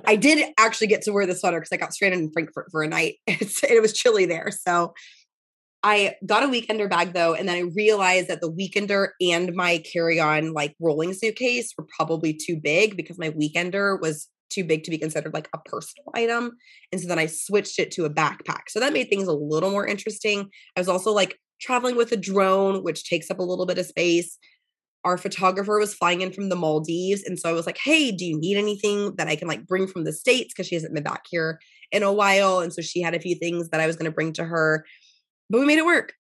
I 0.06 0.16
did 0.16 0.54
actually 0.58 0.88
get 0.88 1.02
to 1.04 1.12
wear 1.12 1.26
the 1.26 1.36
sweater 1.36 1.60
because 1.60 1.72
I 1.72 1.78
got 1.78 1.94
stranded 1.94 2.20
in 2.20 2.32
Frankfurt 2.32 2.68
for 2.72 2.84
a 2.84 2.88
night. 2.88 3.16
It's, 3.28 3.64
it 3.64 3.82
was 3.82 3.94
chilly 3.94 4.26
there. 4.26 4.52
So 4.52 4.94
I 5.82 6.16
got 6.26 6.44
a 6.44 6.48
weekender 6.48 6.90
bag 6.90 7.14
though, 7.14 7.34
and 7.34 7.48
then 7.48 7.56
I 7.56 7.72
realized 7.76 8.28
that 8.28 8.42
the 8.42 8.52
weekender 8.52 9.10
and 9.22 9.54
my 9.56 9.82
carry 9.92 10.20
on 10.20 10.54
like 10.54 10.76
rolling 10.80 11.14
suitcase 11.14 11.74
were 11.78 11.88
probably 11.96 12.34
too 12.34 12.60
big 12.62 12.98
because 12.98 13.18
my 13.18 13.30
weekender 13.32 14.00
was 14.00 14.28
too 14.50 14.64
big 14.64 14.84
to 14.84 14.92
be 14.92 14.98
considered 14.98 15.34
like 15.34 15.48
a 15.54 15.60
personal 15.60 16.06
item. 16.16 16.52
And 16.92 17.00
so 17.00 17.08
then 17.08 17.20
I 17.20 17.28
switched 17.28 17.80
it 17.80 17.92
to 17.92 18.06
a 18.06 18.10
backpack. 18.10 18.64
So 18.69 18.80
that 18.80 18.94
made 18.94 19.10
things 19.10 19.28
a 19.28 19.34
little 19.34 19.72
more 19.72 19.88
interesting. 19.88 20.50
I 20.76 20.80
was 20.80 20.90
also 20.90 21.12
like 21.12 21.38
traveling 21.62 21.96
with 21.96 22.12
a 22.12 22.18
drone, 22.18 22.84
which 22.84 23.08
takes 23.08 23.30
up 23.30 23.40
a 23.40 23.44
little 23.44 23.66
bit 23.66 23.78
of 23.78 23.86
space 23.86 24.38
our 25.06 25.18
photographer 25.18 25.80
was 25.80 25.94
flying 25.94 26.22
in 26.22 26.32
from 26.32 26.50
the 26.50 26.56
Maldives. 26.56 27.24
And 27.24 27.40
so 27.40 27.50
I 27.50 27.54
was 27.54 27.66
like, 27.66 27.78
hey, 27.78 28.12
do 28.12 28.26
you 28.26 28.38
need 28.40 28.58
anything 28.58 29.16
that 29.16 29.28
I 29.28 29.36
can 29.36 29.48
like 29.48 29.66
bring 29.66 29.88
from 29.88 30.04
the 30.04 30.14
States? 30.14 30.54
Because 30.54 30.68
she 30.68 30.76
hasn't 30.76 30.94
been 30.94 31.04
back 31.04 31.24
here 31.30 31.60
in 31.92 32.04
a 32.04 32.14
while. 32.14 32.60
And 32.60 32.74
so 32.74 32.82
she 32.82 33.02
had 33.02 33.16
a 33.16 33.20
few 33.20 33.36
things 33.36 33.70
that 33.70 33.82
I 33.82 33.88
was 33.88 33.96
going 33.96 34.10
to 34.10 34.16
bring 34.16 34.34
to 34.34 34.44
her, 34.44 34.86
but 35.50 35.60
we 35.60 35.66
made 35.66 35.78
it 35.78 35.86
work. 35.86 36.14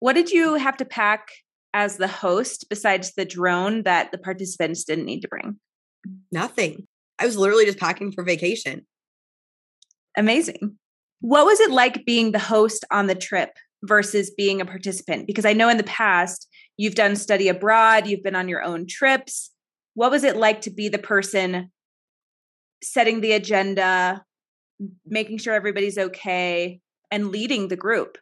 What 0.00 0.14
did 0.14 0.30
you 0.30 0.54
have 0.54 0.76
to 0.78 0.84
pack 0.84 1.28
as 1.74 1.96
the 1.98 2.08
host 2.08 2.66
besides 2.70 3.12
the 3.14 3.24
drone 3.24 3.82
that 3.82 4.12
the 4.12 4.18
participants 4.18 4.84
didn't 4.84 5.04
need 5.04 5.20
to 5.20 5.28
bring? 5.28 5.58
Nothing. 6.32 6.86
I 7.18 7.26
was 7.26 7.36
literally 7.36 7.66
just 7.66 7.78
packing 7.78 8.12
for 8.12 8.24
vacation. 8.24 8.86
Amazing. 10.16 10.78
What 11.20 11.46
was 11.46 11.60
it 11.60 11.70
like 11.70 12.04
being 12.06 12.32
the 12.32 12.38
host 12.38 12.84
on 12.90 13.06
the 13.06 13.14
trip 13.14 13.50
versus 13.82 14.30
being 14.36 14.60
a 14.60 14.66
participant? 14.66 15.26
Because 15.26 15.44
I 15.44 15.52
know 15.52 15.68
in 15.68 15.76
the 15.76 15.84
past, 15.84 16.48
You've 16.76 16.94
done 16.94 17.16
study 17.16 17.48
abroad, 17.48 18.06
you've 18.06 18.22
been 18.22 18.36
on 18.36 18.48
your 18.48 18.62
own 18.62 18.86
trips. 18.86 19.50
What 19.94 20.10
was 20.10 20.24
it 20.24 20.36
like 20.36 20.62
to 20.62 20.70
be 20.70 20.88
the 20.88 20.98
person 20.98 21.70
setting 22.82 23.20
the 23.20 23.32
agenda, 23.32 24.22
making 25.06 25.38
sure 25.38 25.54
everybody's 25.54 25.96
okay, 25.96 26.80
and 27.10 27.28
leading 27.30 27.68
the 27.68 27.76
group? 27.76 28.18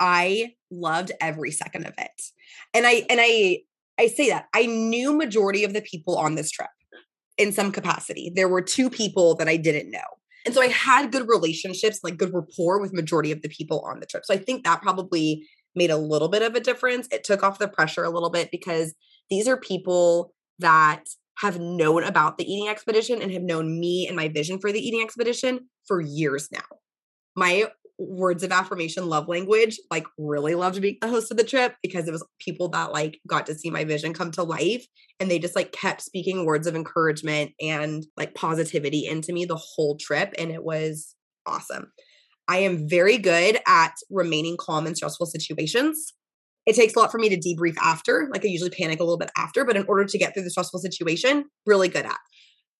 I 0.00 0.54
loved 0.70 1.12
every 1.20 1.50
second 1.50 1.86
of 1.86 1.94
it. 1.98 2.22
And 2.72 2.86
I 2.86 3.04
and 3.10 3.20
I 3.20 3.62
I 3.98 4.06
say 4.06 4.30
that 4.30 4.46
I 4.54 4.66
knew 4.66 5.12
majority 5.12 5.64
of 5.64 5.74
the 5.74 5.82
people 5.82 6.16
on 6.16 6.34
this 6.34 6.50
trip 6.50 6.70
in 7.36 7.52
some 7.52 7.72
capacity. 7.72 8.32
There 8.34 8.48
were 8.48 8.62
two 8.62 8.90
people 8.90 9.34
that 9.36 9.48
I 9.48 9.56
didn't 9.56 9.90
know. 9.90 10.00
And 10.46 10.54
so 10.54 10.62
I 10.62 10.68
had 10.68 11.12
good 11.12 11.28
relationships, 11.28 12.00
like 12.02 12.16
good 12.16 12.32
rapport 12.32 12.80
with 12.80 12.92
majority 12.92 13.32
of 13.32 13.42
the 13.42 13.48
people 13.48 13.80
on 13.80 14.00
the 14.00 14.06
trip. 14.06 14.24
So 14.24 14.32
I 14.32 14.38
think 14.38 14.64
that 14.64 14.82
probably 14.82 15.46
made 15.74 15.90
a 15.90 15.96
little 15.96 16.28
bit 16.28 16.42
of 16.42 16.54
a 16.54 16.60
difference. 16.60 17.08
It 17.10 17.24
took 17.24 17.42
off 17.42 17.58
the 17.58 17.68
pressure 17.68 18.04
a 18.04 18.10
little 18.10 18.30
bit 18.30 18.50
because 18.50 18.94
these 19.30 19.48
are 19.48 19.56
people 19.56 20.32
that 20.58 21.04
have 21.38 21.60
known 21.60 22.02
about 22.02 22.36
the 22.36 22.50
eating 22.50 22.68
expedition 22.68 23.22
and 23.22 23.30
have 23.32 23.42
known 23.42 23.78
me 23.78 24.06
and 24.06 24.16
my 24.16 24.28
vision 24.28 24.58
for 24.58 24.72
the 24.72 24.80
eating 24.80 25.02
expedition 25.02 25.68
for 25.86 26.00
years 26.00 26.48
now. 26.50 26.64
My 27.36 27.66
words 27.98 28.44
of 28.44 28.52
affirmation 28.52 29.08
love 29.08 29.28
language 29.28 29.78
like 29.90 30.06
really 30.18 30.54
loved 30.54 30.80
being 30.80 30.96
the 31.00 31.08
host 31.08 31.32
of 31.32 31.36
the 31.36 31.42
trip 31.42 31.74
because 31.82 32.06
it 32.06 32.12
was 32.12 32.24
people 32.38 32.68
that 32.68 32.92
like 32.92 33.20
got 33.26 33.44
to 33.44 33.54
see 33.54 33.70
my 33.70 33.82
vision 33.82 34.14
come 34.14 34.30
to 34.30 34.42
life 34.44 34.86
and 35.18 35.28
they 35.28 35.38
just 35.38 35.56
like 35.56 35.72
kept 35.72 36.00
speaking 36.00 36.46
words 36.46 36.68
of 36.68 36.76
encouragement 36.76 37.50
and 37.60 38.06
like 38.16 38.34
positivity 38.36 39.04
into 39.04 39.32
me 39.32 39.44
the 39.44 39.56
whole 39.56 39.96
trip 39.96 40.32
and 40.38 40.52
it 40.52 40.62
was 40.62 41.16
awesome 41.44 41.90
i 42.48 42.58
am 42.58 42.88
very 42.88 43.18
good 43.18 43.58
at 43.66 43.94
remaining 44.10 44.56
calm 44.58 44.86
in 44.86 44.94
stressful 44.94 45.26
situations 45.26 46.12
it 46.66 46.74
takes 46.74 46.94
a 46.94 46.98
lot 46.98 47.10
for 47.10 47.18
me 47.18 47.28
to 47.28 47.38
debrief 47.38 47.76
after 47.82 48.28
like 48.32 48.44
i 48.44 48.48
usually 48.48 48.70
panic 48.70 49.00
a 49.00 49.04
little 49.04 49.18
bit 49.18 49.30
after 49.36 49.64
but 49.64 49.76
in 49.76 49.84
order 49.88 50.04
to 50.04 50.18
get 50.18 50.34
through 50.34 50.44
the 50.44 50.50
stressful 50.50 50.80
situation 50.80 51.44
really 51.66 51.88
good 51.88 52.06
at 52.06 52.18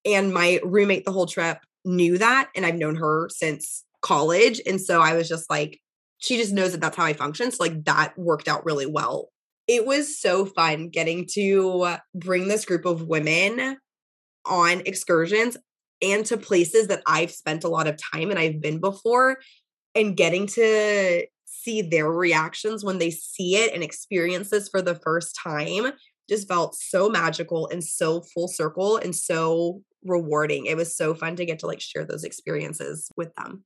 and 0.05 0.33
my 0.33 0.61
roommate 0.65 1.05
the 1.05 1.13
whole 1.13 1.27
trip 1.27 1.59
knew 1.85 2.19
that 2.19 2.49
and 2.57 2.67
i've 2.67 2.77
known 2.77 2.97
her 2.97 3.29
since 3.31 3.85
college. 4.01 4.61
And 4.67 4.81
so 4.81 5.01
I 5.01 5.15
was 5.15 5.29
just 5.29 5.49
like, 5.51 5.81
she 6.19 6.37
just 6.37 6.53
knows 6.53 6.73
that 6.73 6.81
that's 6.81 6.97
how 6.97 7.05
I 7.05 7.13
function. 7.13 7.51
So, 7.51 7.63
like, 7.63 7.85
that 7.85 8.19
worked 8.19 8.49
out 8.49 8.65
really 8.65 8.87
well. 8.87 9.29
It 9.67 9.87
was 9.87 10.21
so 10.21 10.47
fun 10.47 10.89
getting 10.89 11.27
to 11.35 11.97
bring 12.15 12.49
this 12.49 12.65
group 12.65 12.85
of 12.87 13.07
women 13.07 13.77
on 14.47 14.83
excursions 14.87 15.57
and 16.01 16.25
to 16.27 16.37
places 16.37 16.89
that 16.89 17.03
I've 17.07 17.31
spent 17.31 17.65
a 17.65 17.69
lot 17.69 17.87
of 17.87 17.99
time 18.15 18.31
and 18.31 18.39
I've 18.39 18.61
been 18.61 18.81
before 18.81 19.39
and 19.95 20.17
getting 20.17 20.47
to 20.47 21.27
see 21.47 21.83
their 21.83 22.11
reactions 22.11 22.85
when 22.85 22.99
they 22.99 23.11
see 23.11 23.57
it 23.57 23.73
and 23.75 23.83
experience 23.83 24.51
this 24.51 24.69
for 24.69 24.81
the 24.81 24.95
first 24.95 25.39
time 25.43 25.93
just 26.29 26.47
felt 26.47 26.75
so 26.75 27.09
magical 27.09 27.67
and 27.69 27.83
so 27.83 28.21
full 28.21 28.49
circle 28.49 28.97
and 28.97 29.15
so 29.15 29.83
rewarding. 30.05 30.67
It 30.67 30.77
was 30.77 30.95
so 30.95 31.15
fun 31.15 31.37
to 31.37 31.45
get 31.45 31.59
to 31.61 31.67
like 31.67 31.81
share 31.81 32.05
those 32.05 32.25
experiences 32.25 33.11
with 33.17 33.35
them. 33.35 33.65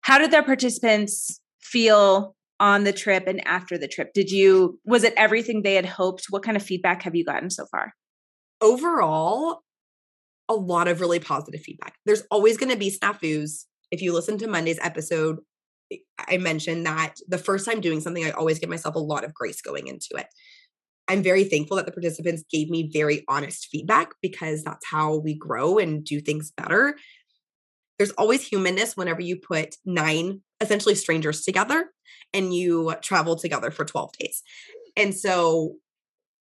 How 0.00 0.18
did 0.18 0.30
their 0.30 0.42
participants 0.42 1.40
feel 1.60 2.34
on 2.58 2.84
the 2.84 2.92
trip 2.92 3.26
and 3.26 3.46
after 3.46 3.76
the 3.76 3.88
trip? 3.88 4.12
Did 4.14 4.30
you, 4.30 4.80
was 4.84 5.04
it 5.04 5.14
everything 5.16 5.62
they 5.62 5.74
had 5.74 5.86
hoped? 5.86 6.26
What 6.30 6.42
kind 6.42 6.56
of 6.56 6.62
feedback 6.62 7.02
have 7.02 7.14
you 7.14 7.24
gotten 7.24 7.50
so 7.50 7.66
far? 7.66 7.92
Overall, 8.60 9.60
a 10.48 10.54
lot 10.54 10.88
of 10.88 11.00
really 11.00 11.20
positive 11.20 11.60
feedback. 11.60 11.94
There's 12.06 12.22
always 12.30 12.56
going 12.56 12.70
to 12.70 12.78
be 12.78 12.96
snafus. 12.96 13.64
If 13.96 14.02
you 14.02 14.12
listen 14.12 14.38
to 14.38 14.46
Monday's 14.46 14.78
episode, 14.82 15.38
I 16.18 16.36
mentioned 16.38 16.86
that 16.86 17.14
the 17.28 17.38
first 17.38 17.64
time 17.64 17.80
doing 17.80 18.00
something, 18.00 18.24
I 18.24 18.30
always 18.30 18.58
give 18.58 18.70
myself 18.70 18.94
a 18.94 19.00
lot 19.00 19.24
of 19.24 19.34
grace 19.34 19.60
going 19.60 19.86
into 19.86 20.08
it. 20.16 20.26
I'm 21.08 21.22
very 21.22 21.44
thankful 21.44 21.76
that 21.76 21.86
the 21.86 21.92
participants 21.92 22.44
gave 22.50 22.68
me 22.68 22.90
very 22.92 23.24
honest 23.28 23.68
feedback 23.70 24.10
because 24.20 24.64
that's 24.64 24.86
how 24.86 25.16
we 25.16 25.34
grow 25.36 25.78
and 25.78 26.04
do 26.04 26.20
things 26.20 26.52
better 26.56 26.96
there's 27.98 28.10
always 28.12 28.46
humanness 28.46 28.96
whenever 28.96 29.20
you 29.20 29.36
put 29.36 29.76
nine 29.84 30.40
essentially 30.60 30.94
strangers 30.94 31.42
together 31.42 31.90
and 32.32 32.54
you 32.54 32.94
travel 33.02 33.36
together 33.36 33.70
for 33.70 33.84
12 33.84 34.12
days. 34.18 34.42
And 34.96 35.14
so 35.14 35.76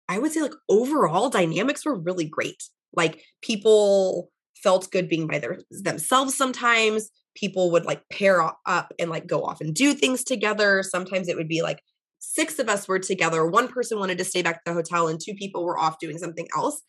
I 0.09 0.19
would 0.19 0.31
say 0.31 0.41
like 0.41 0.53
overall 0.69 1.29
dynamics 1.29 1.85
were 1.85 1.99
really 1.99 2.25
great. 2.25 2.63
Like 2.95 3.23
people 3.41 4.29
felt 4.63 4.91
good 4.91 5.09
being 5.09 5.27
by 5.27 5.39
their 5.39 5.59
themselves 5.69 6.35
sometimes. 6.35 7.09
People 7.35 7.71
would 7.71 7.85
like 7.85 8.01
pair 8.11 8.41
up 8.41 8.93
and 8.97 9.09
like 9.09 9.27
go 9.27 9.43
off 9.43 9.61
and 9.61 9.73
do 9.73 9.93
things 9.93 10.23
together. 10.23 10.83
Sometimes 10.83 11.27
it 11.27 11.35
would 11.35 11.47
be 11.47 11.61
like 11.61 11.81
six 12.19 12.59
of 12.59 12.69
us 12.69 12.87
were 12.87 12.99
together. 12.99 13.45
One 13.45 13.67
person 13.67 13.99
wanted 13.99 14.17
to 14.17 14.25
stay 14.25 14.41
back 14.41 14.55
at 14.55 14.61
the 14.65 14.73
hotel 14.73 15.07
and 15.07 15.19
two 15.19 15.33
people 15.33 15.63
were 15.65 15.77
off 15.77 15.99
doing 15.99 16.17
something 16.17 16.47
else. 16.55 16.81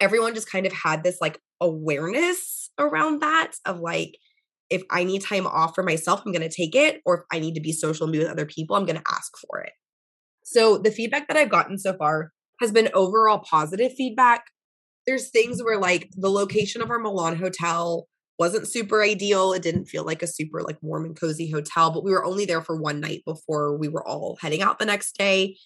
Everyone 0.00 0.34
just 0.34 0.50
kind 0.50 0.66
of 0.66 0.72
had 0.72 1.02
this 1.02 1.18
like 1.20 1.38
awareness 1.60 2.70
around 2.78 3.20
that 3.20 3.52
of 3.66 3.80
like, 3.80 4.16
if 4.70 4.82
I 4.90 5.04
need 5.04 5.22
time 5.22 5.46
off 5.46 5.74
for 5.74 5.82
myself, 5.82 6.22
I'm 6.24 6.32
going 6.32 6.48
to 6.48 6.54
take 6.54 6.74
it. 6.74 7.02
Or 7.04 7.18
if 7.18 7.24
I 7.30 7.38
need 7.38 7.54
to 7.54 7.60
be 7.60 7.72
social 7.72 8.04
and 8.04 8.12
be 8.12 8.18
with 8.18 8.28
other 8.28 8.46
people, 8.46 8.74
I'm 8.74 8.86
going 8.86 8.96
to 8.96 9.12
ask 9.12 9.32
for 9.46 9.60
it. 9.60 9.72
So 10.44 10.78
the 10.78 10.90
feedback 10.90 11.28
that 11.28 11.36
I've 11.36 11.50
gotten 11.50 11.78
so 11.78 11.94
far 11.94 12.32
has 12.60 12.72
been 12.72 12.88
overall 12.94 13.40
positive 13.40 13.92
feedback. 13.92 14.44
There's 15.06 15.30
things 15.30 15.62
where 15.62 15.78
like 15.78 16.08
the 16.16 16.30
location 16.30 16.80
of 16.80 16.90
our 16.90 16.98
Milan 16.98 17.36
hotel 17.36 18.06
wasn't 18.42 18.66
super 18.66 19.04
ideal. 19.04 19.52
It 19.52 19.62
didn't 19.62 19.84
feel 19.84 20.04
like 20.04 20.20
a 20.20 20.26
super 20.26 20.62
like 20.62 20.76
warm 20.82 21.04
and 21.04 21.14
cozy 21.14 21.48
hotel, 21.48 21.92
but 21.92 22.02
we 22.02 22.10
were 22.10 22.24
only 22.24 22.44
there 22.44 22.60
for 22.60 22.74
one 22.76 22.98
night 22.98 23.22
before 23.24 23.78
we 23.78 23.86
were 23.86 24.04
all 24.04 24.36
heading 24.40 24.62
out 24.62 24.80
the 24.80 24.84
next 24.84 25.16
day. 25.16 25.56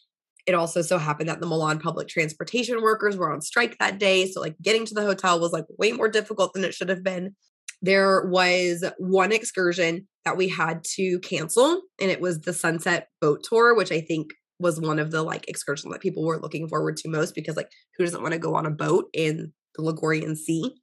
It 0.47 0.55
also 0.55 0.83
so 0.83 0.99
happened 0.99 1.31
that 1.31 1.41
the 1.41 1.47
Milan 1.47 1.79
public 1.79 2.07
transportation 2.07 2.83
workers 2.83 3.17
were 3.17 3.33
on 3.33 3.41
strike 3.41 3.79
that 3.79 3.99
day. 3.99 4.27
So, 4.27 4.43
like, 4.43 4.57
getting 4.61 4.85
to 4.85 4.93
the 4.93 5.07
hotel 5.07 5.41
was 5.41 5.53
like 5.53 5.65
way 5.79 5.93
more 5.93 6.11
difficult 6.11 6.53
than 6.53 6.65
it 6.65 6.75
should 6.75 6.91
have 6.91 7.03
been. 7.03 7.35
There 7.81 8.27
was 8.27 8.85
one 8.99 9.33
excursion 9.33 10.07
that 10.27 10.37
we 10.37 10.49
had 10.49 10.85
to 10.97 11.19
cancel, 11.21 11.81
and 11.99 12.11
it 12.11 12.21
was 12.21 12.43
the 12.43 12.53
Sunset 12.53 13.09
Boat 13.23 13.43
Tour, 13.43 13.75
which 13.75 13.91
I 13.91 14.03
think 14.03 14.33
was 14.59 14.79
one 14.79 14.99
of 14.99 15.11
the 15.11 15.23
like 15.23 15.49
excursions 15.49 15.95
that 15.95 16.03
people 16.03 16.27
were 16.27 16.39
looking 16.39 16.69
forward 16.69 16.99
to 16.99 17.09
most 17.09 17.35
because, 17.35 17.57
like, 17.57 17.71
who 17.97 18.05
doesn't 18.05 18.21
want 18.21 18.35
to 18.35 18.39
go 18.39 18.55
on 18.55 18.67
a 18.67 18.71
boat 18.71 19.07
in 19.15 19.55
the 19.77 19.83
Ligurian 19.83 20.37
Sea? 20.37 20.75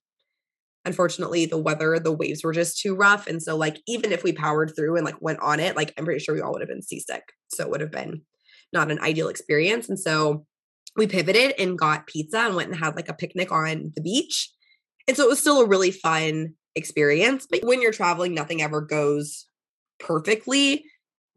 Unfortunately, 0.86 1.46
the 1.46 1.58
weather, 1.58 1.98
the 1.98 2.12
waves 2.12 2.44
were 2.44 2.52
just 2.52 2.80
too 2.80 2.94
rough. 2.96 3.26
And 3.28 3.42
so, 3.42 3.56
like, 3.56 3.78
even 3.88 4.12
if 4.12 4.24
we 4.24 4.34
powered 4.34 4.74
through 4.76 4.98
and 4.98 5.06
like 5.06 5.22
went 5.22 5.40
on 5.40 5.60
it, 5.60 5.76
like, 5.76 5.94
I'm 5.98 6.06
pretty 6.06 6.20
sure 6.20 6.36
we 6.36 6.42
all 6.42 6.52
would 6.52 6.62
have 6.62 6.70
been 6.70 6.82
seasick. 6.82 7.24
So 7.48 7.64
it 7.64 7.70
would 7.70 7.82
have 7.82 7.92
been 7.92 8.22
not 8.74 8.92
an 8.92 9.00
ideal 9.00 9.30
experience. 9.30 9.88
And 9.88 10.00
so 10.00 10.46
we 10.96 11.08
pivoted 11.08 11.54
and 11.58 11.78
got 11.78 12.08
pizza 12.08 12.40
and 12.40 12.56
went 12.56 12.70
and 12.70 12.78
had 12.78 12.96
like 12.96 13.08
a 13.08 13.14
picnic 13.14 13.52
on 13.52 13.94
the 13.96 14.02
beach. 14.02 14.50
And 15.08 15.16
so 15.16 15.24
it 15.24 15.30
was 15.30 15.40
still 15.40 15.62
a 15.62 15.68
really 15.68 15.92
fun 15.92 16.56
experience. 16.76 17.48
But 17.50 17.64
when 17.64 17.82
you're 17.82 17.92
traveling, 17.92 18.34
nothing 18.34 18.62
ever 18.62 18.82
goes 18.82 19.48
perfectly. 20.00 20.86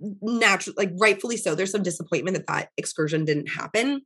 Naturally, 0.00 0.74
like 0.76 0.92
rightfully 0.98 1.36
so, 1.36 1.54
there's 1.54 1.70
some 1.70 1.82
disappointment 1.82 2.36
that 2.36 2.46
that 2.48 2.68
excursion 2.76 3.24
didn't 3.24 3.48
happen. 3.48 4.02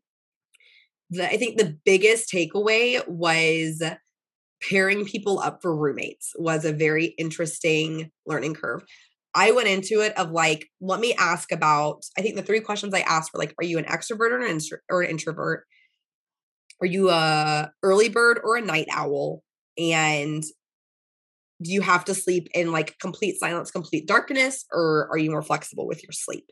The, 1.11 1.29
I 1.29 1.37
think 1.37 1.59
the 1.59 1.77
biggest 1.85 2.31
takeaway 2.33 3.07
was 3.09 3.83
pairing 4.69 5.05
people 5.05 5.39
up 5.39 5.61
for 5.63 5.75
roommates 5.75 6.33
was 6.37 6.65
a 6.65 6.73
very 6.73 7.07
interesting 7.19 8.11
learning 8.27 8.55
curve. 8.55 8.85
I 9.35 9.53
went 9.53 9.69
into 9.69 10.01
it 10.01 10.17
of 10.19 10.33
like, 10.33 10.69
let 10.81 11.01
me 11.01 11.15
ask 11.19 11.53
about. 11.53 12.05
I 12.19 12.23
think 12.23 12.37
the 12.37 12.43
three 12.43 12.61
questions 12.61 12.93
I 12.93 13.01
asked 13.01 13.33
were 13.33 13.39
like, 13.39 13.55
are 13.59 13.65
you 13.65 13.79
an 13.79 13.85
extrovert 13.85 14.33
or 14.33 14.41
an, 14.41 14.59
or 14.91 15.03
an 15.03 15.11
introvert? 15.11 15.65
Are 16.81 16.87
you 16.87 17.11
a 17.11 17.71
early 17.83 18.09
bird 18.09 18.41
or 18.43 18.57
a 18.57 18.63
night 18.63 18.89
owl? 18.91 19.43
And 19.79 20.43
do 21.63 21.73
you 21.73 21.83
have 21.83 22.05
to 22.07 22.15
sleep 22.15 22.49
in 22.55 22.73
like 22.73 22.99
complete 22.99 23.39
silence, 23.39 23.71
complete 23.71 24.09
darkness, 24.09 24.65
or 24.73 25.09
are 25.11 25.19
you 25.19 25.31
more 25.31 25.43
flexible 25.43 25.87
with 25.87 26.03
your 26.03 26.13
sleep? 26.13 26.47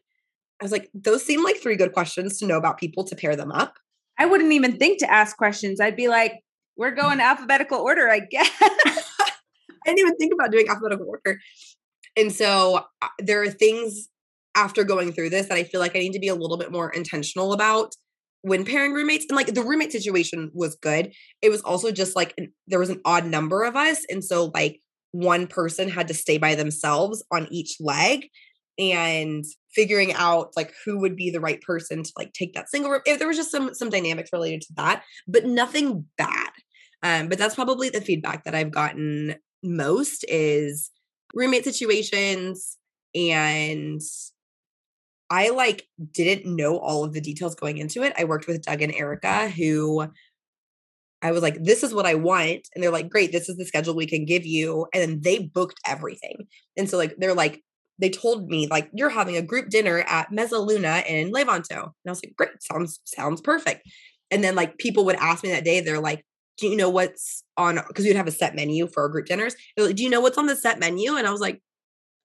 I 0.61 0.65
was 0.65 0.73
like, 0.73 0.91
those 0.93 1.25
seem 1.25 1.43
like 1.43 1.57
three 1.57 1.77
good 1.77 1.93
questions 1.93 2.39
to 2.39 2.47
know 2.47 2.59
about 2.59 2.79
people 2.79 3.05
to 3.05 3.17
pair 3.17 3.37
them 3.37 3.51
up. 3.51 3.75
I 4.19 4.27
wouldn't 4.27 4.53
even 4.53 4.77
think 4.77 4.99
to 4.99 5.11
ask 5.11 5.37
questions. 5.37 5.81
I'd 5.81 5.97
be 5.97 6.09
like, 6.09 6.41
we're 6.79 6.93
going 6.93 7.21
alphabetical 7.21 7.79
order, 7.79 8.09
I 8.09 8.21
guess. 8.21 8.51
I 8.61 9.33
didn't 9.85 9.99
even 9.99 10.17
think 10.17 10.33
about 10.33 10.53
doing 10.53 10.69
alphabetical 10.69 11.07
order. 11.07 11.41
And 12.17 12.33
so 12.33 12.85
uh, 13.03 13.09
there 13.19 13.43
are 13.43 13.51
things 13.51 14.09
after 14.55 14.85
going 14.85 15.13
through 15.13 15.31
this 15.31 15.47
that 15.47 15.59
I 15.59 15.65
feel 15.65 15.81
like 15.81 15.95
I 15.95 15.99
need 15.99 16.13
to 16.13 16.19
be 16.19 16.29
a 16.29 16.35
little 16.35 16.57
bit 16.57 16.73
more 16.73 16.91
intentional 16.91 17.53
about 17.53 17.95
when 18.43 18.65
pairing 18.65 18.93
roommates. 18.93 19.27
And 19.29 19.37
like 19.37 19.53
the 19.55 19.63
roommate 19.63 19.93
situation 19.93 20.51
was 20.55 20.77
good. 20.77 21.13
It 21.43 21.51
was 21.51 21.61
also 21.63 21.91
just 21.91 22.17
like 22.17 22.35
an, 22.39 22.53
there 22.67 22.79
was 22.79 22.91
an 22.91 23.01
odd 23.05 23.27
number 23.27 23.65
of 23.65 23.77
us. 23.77 24.05
And 24.09 24.25
so 24.25 24.51
like 24.55 24.81
one 25.13 25.47
person 25.47 25.89
had 25.89 26.09
to 26.09 26.15
stay 26.15 26.39
by 26.39 26.55
themselves 26.55 27.25
on 27.33 27.49
each 27.51 27.77
leg 27.81 28.29
and 28.79 29.45
figuring 29.75 30.13
out 30.13 30.53
like 30.57 30.73
who 30.85 30.99
would 31.01 31.17
be 31.17 31.31
the 31.31 31.41
right 31.41 31.61
person 31.63 32.03
to 32.03 32.13
like 32.17 32.33
take 32.33 32.55
that 32.55 32.71
single 32.71 32.91
room. 32.91 33.01
If 33.07 33.19
there 33.19 33.29
was 33.29 33.37
just 33.37 33.51
some 33.51 33.75
some 33.75 33.91
dynamics 33.91 34.31
related 34.33 34.63
to 34.63 34.75
that, 34.77 35.03
but 35.27 35.45
nothing 35.45 36.05
bad. 36.17 36.51
Um, 37.03 37.29
but 37.29 37.39
that's 37.39 37.55
probably 37.55 37.91
the 37.91 38.01
feedback 38.01 38.45
that 38.45 38.55
I've 38.55 38.73
gotten 38.73 39.37
most 39.63 40.25
is 40.29 40.91
roommate 41.35 41.65
situations 41.65 42.77
and 43.15 44.01
I 45.31 45.51
like 45.51 45.87
didn't 46.13 46.45
know 46.47 46.79
all 46.79 47.05
of 47.05 47.13
the 47.13 47.21
details 47.21 47.55
going 47.55 47.79
into 47.79 48.03
it. 48.03 48.15
I 48.17 48.25
worked 48.25 48.47
with 48.47 48.63
Doug 48.63 48.83
and 48.83 48.95
Erica 48.95 49.49
who 49.51 50.09
I 51.21 51.33
was 51.33 51.43
like, 51.43 51.63
this 51.63 51.83
is 51.83 51.93
what 51.93 52.07
I 52.07 52.15
want. 52.15 52.69
And 52.75 52.83
they're 52.83 52.93
like, 52.93 53.09
great, 53.09 53.33
this 53.33 53.49
is 53.49 53.57
the 53.57 53.65
schedule 53.65 53.95
we 53.95 54.07
can 54.07 54.25
give 54.25 54.47
you. 54.47 54.87
And 54.95 55.03
then 55.03 55.21
they 55.21 55.39
booked 55.41 55.81
everything. 55.85 56.47
And 56.77 56.89
so 56.89 56.97
like 56.97 57.17
they're 57.19 57.35
like, 57.35 57.63
they 57.99 58.09
told 58.09 58.49
me 58.49 58.69
like 58.69 58.89
you're 58.95 59.09
having 59.09 59.37
a 59.37 59.43
group 59.43 59.69
dinner 59.69 60.05
at 60.07 60.31
Mezzaluna 60.31 61.05
in 61.07 61.33
Levanto. 61.33 61.83
And 61.83 61.93
I 62.07 62.11
was 62.11 62.23
like, 62.25 62.37
great, 62.37 62.63
sounds 62.63 63.01
sounds 63.05 63.41
perfect. 63.41 63.89
And 64.31 64.45
then 64.45 64.55
like 64.55 64.79
people 64.79 65.05
would 65.07 65.17
ask 65.17 65.43
me 65.43 65.51
that 65.51 65.65
day, 65.65 65.81
they're 65.81 66.01
like, 66.01 66.25
do 66.59 66.67
you 66.67 66.77
know 66.77 66.91
what's 66.91 67.45
on 67.57 67.79
because 67.89 68.05
we'd 68.05 68.17
have 68.17 68.27
a 68.27 68.33
set 68.33 68.55
menu 68.55 68.87
for 68.87 69.03
our 69.03 69.09
group 69.09 69.27
dinners 69.27 69.55
like, 69.77 69.97
do 69.97 70.03
you 70.03 70.11
know 70.11 70.21
what's 70.21 70.39
on 70.39 70.47
the 70.47 70.57
set 70.57 70.79
menu 70.79 71.17
and 71.17 71.27
i 71.27 71.31
was 71.31 71.41
like 71.41 71.63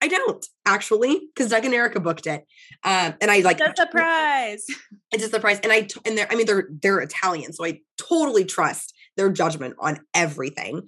i 0.02 0.08
don't 0.08 0.46
actually 0.66 1.22
because 1.34 1.52
doug 1.52 1.66
and 1.66 1.74
erica 1.74 2.00
booked 2.00 2.28
it 2.28 2.44
um, 2.84 3.14
and 3.22 3.32
i 3.32 3.40
like 3.40 3.60
it's 3.60 3.80
a 3.80 3.84
surprise 3.84 4.66
it's 5.12 5.24
a 5.24 5.30
surprise 5.30 5.60
and 5.64 5.72
i 5.72 5.88
and 6.06 6.18
they're 6.18 6.32
i 6.32 6.36
mean 6.36 6.46
they're 6.46 6.68
they're 6.82 7.00
italian 7.00 7.54
so 7.54 7.66
i 7.66 7.80
totally 7.98 8.46
trust 8.46 8.94
their 9.16 9.32
judgment 9.32 9.76
on 9.80 10.00
everything 10.14 10.88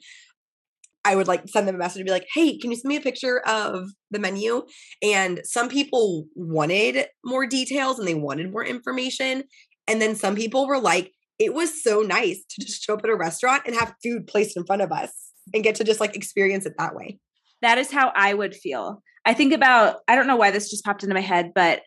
I 1.07 1.15
would 1.15 1.27
like 1.27 1.47
send 1.47 1.67
them 1.67 1.75
a 1.75 1.77
message 1.77 1.99
and 1.99 2.07
be 2.07 2.11
like, 2.11 2.25
hey, 2.33 2.57
can 2.57 2.71
you 2.71 2.77
send 2.77 2.89
me 2.89 2.95
a 2.95 3.01
picture 3.01 3.39
of 3.41 3.91
the 4.09 4.17
menu? 4.17 4.65
And 5.03 5.41
some 5.43 5.69
people 5.69 6.25
wanted 6.33 7.05
more 7.23 7.45
details 7.45 7.99
and 7.99 8.07
they 8.07 8.15
wanted 8.15 8.51
more 8.51 8.65
information. 8.65 9.43
And 9.87 10.01
then 10.01 10.15
some 10.15 10.35
people 10.35 10.67
were 10.67 10.79
like, 10.79 11.11
it 11.39 11.53
was 11.53 11.83
so 11.83 12.01
nice 12.01 12.43
to 12.49 12.65
just 12.65 12.83
show 12.83 12.93
up 12.93 13.03
at 13.03 13.09
a 13.09 13.15
restaurant 13.15 13.63
and 13.65 13.75
have 13.75 13.93
food 14.03 14.27
placed 14.27 14.55
in 14.55 14.65
front 14.65 14.81
of 14.81 14.91
us 14.91 15.11
and 15.53 15.63
get 15.63 15.75
to 15.75 15.83
just 15.83 15.99
like 15.99 16.15
experience 16.15 16.65
it 16.65 16.73
that 16.77 16.95
way. 16.95 17.19
That 17.61 17.77
is 17.77 17.91
how 17.91 18.11
I 18.15 18.33
would 18.33 18.55
feel. 18.55 19.01
I 19.25 19.33
think 19.33 19.53
about, 19.53 19.97
I 20.07 20.15
don't 20.15 20.27
know 20.27 20.35
why 20.35 20.51
this 20.51 20.69
just 20.69 20.85
popped 20.85 21.03
into 21.03 21.15
my 21.15 21.21
head, 21.21 21.51
but 21.55 21.81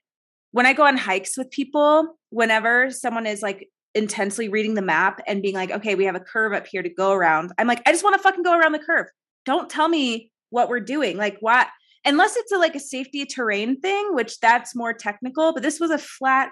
when 0.50 0.66
I 0.66 0.72
go 0.72 0.84
on 0.84 0.96
hikes 0.96 1.36
with 1.36 1.50
people, 1.50 2.18
whenever 2.30 2.90
someone 2.90 3.26
is 3.26 3.42
like 3.42 3.68
intensely 3.94 4.48
reading 4.48 4.74
the 4.74 4.82
map 4.82 5.20
and 5.26 5.42
being 5.42 5.54
like, 5.54 5.70
okay, 5.70 5.94
we 5.94 6.04
have 6.04 6.16
a 6.16 6.20
curve 6.20 6.52
up 6.52 6.66
here 6.66 6.82
to 6.82 6.88
go 6.88 7.12
around, 7.12 7.52
I'm 7.58 7.66
like, 7.66 7.82
I 7.86 7.92
just 7.92 8.04
want 8.04 8.16
to 8.16 8.22
fucking 8.22 8.42
go 8.42 8.58
around 8.58 8.72
the 8.72 8.78
curve. 8.78 9.06
Don't 9.44 9.70
tell 9.70 9.88
me 9.88 10.30
what 10.50 10.68
we're 10.68 10.80
doing. 10.80 11.16
Like, 11.16 11.38
what? 11.40 11.68
Unless 12.04 12.36
it's 12.36 12.52
a, 12.52 12.58
like 12.58 12.74
a 12.74 12.80
safety 12.80 13.24
terrain 13.24 13.80
thing, 13.80 14.14
which 14.14 14.40
that's 14.40 14.74
more 14.74 14.92
technical, 14.92 15.52
but 15.52 15.62
this 15.62 15.80
was 15.80 15.90
a 15.90 15.98
flat 15.98 16.50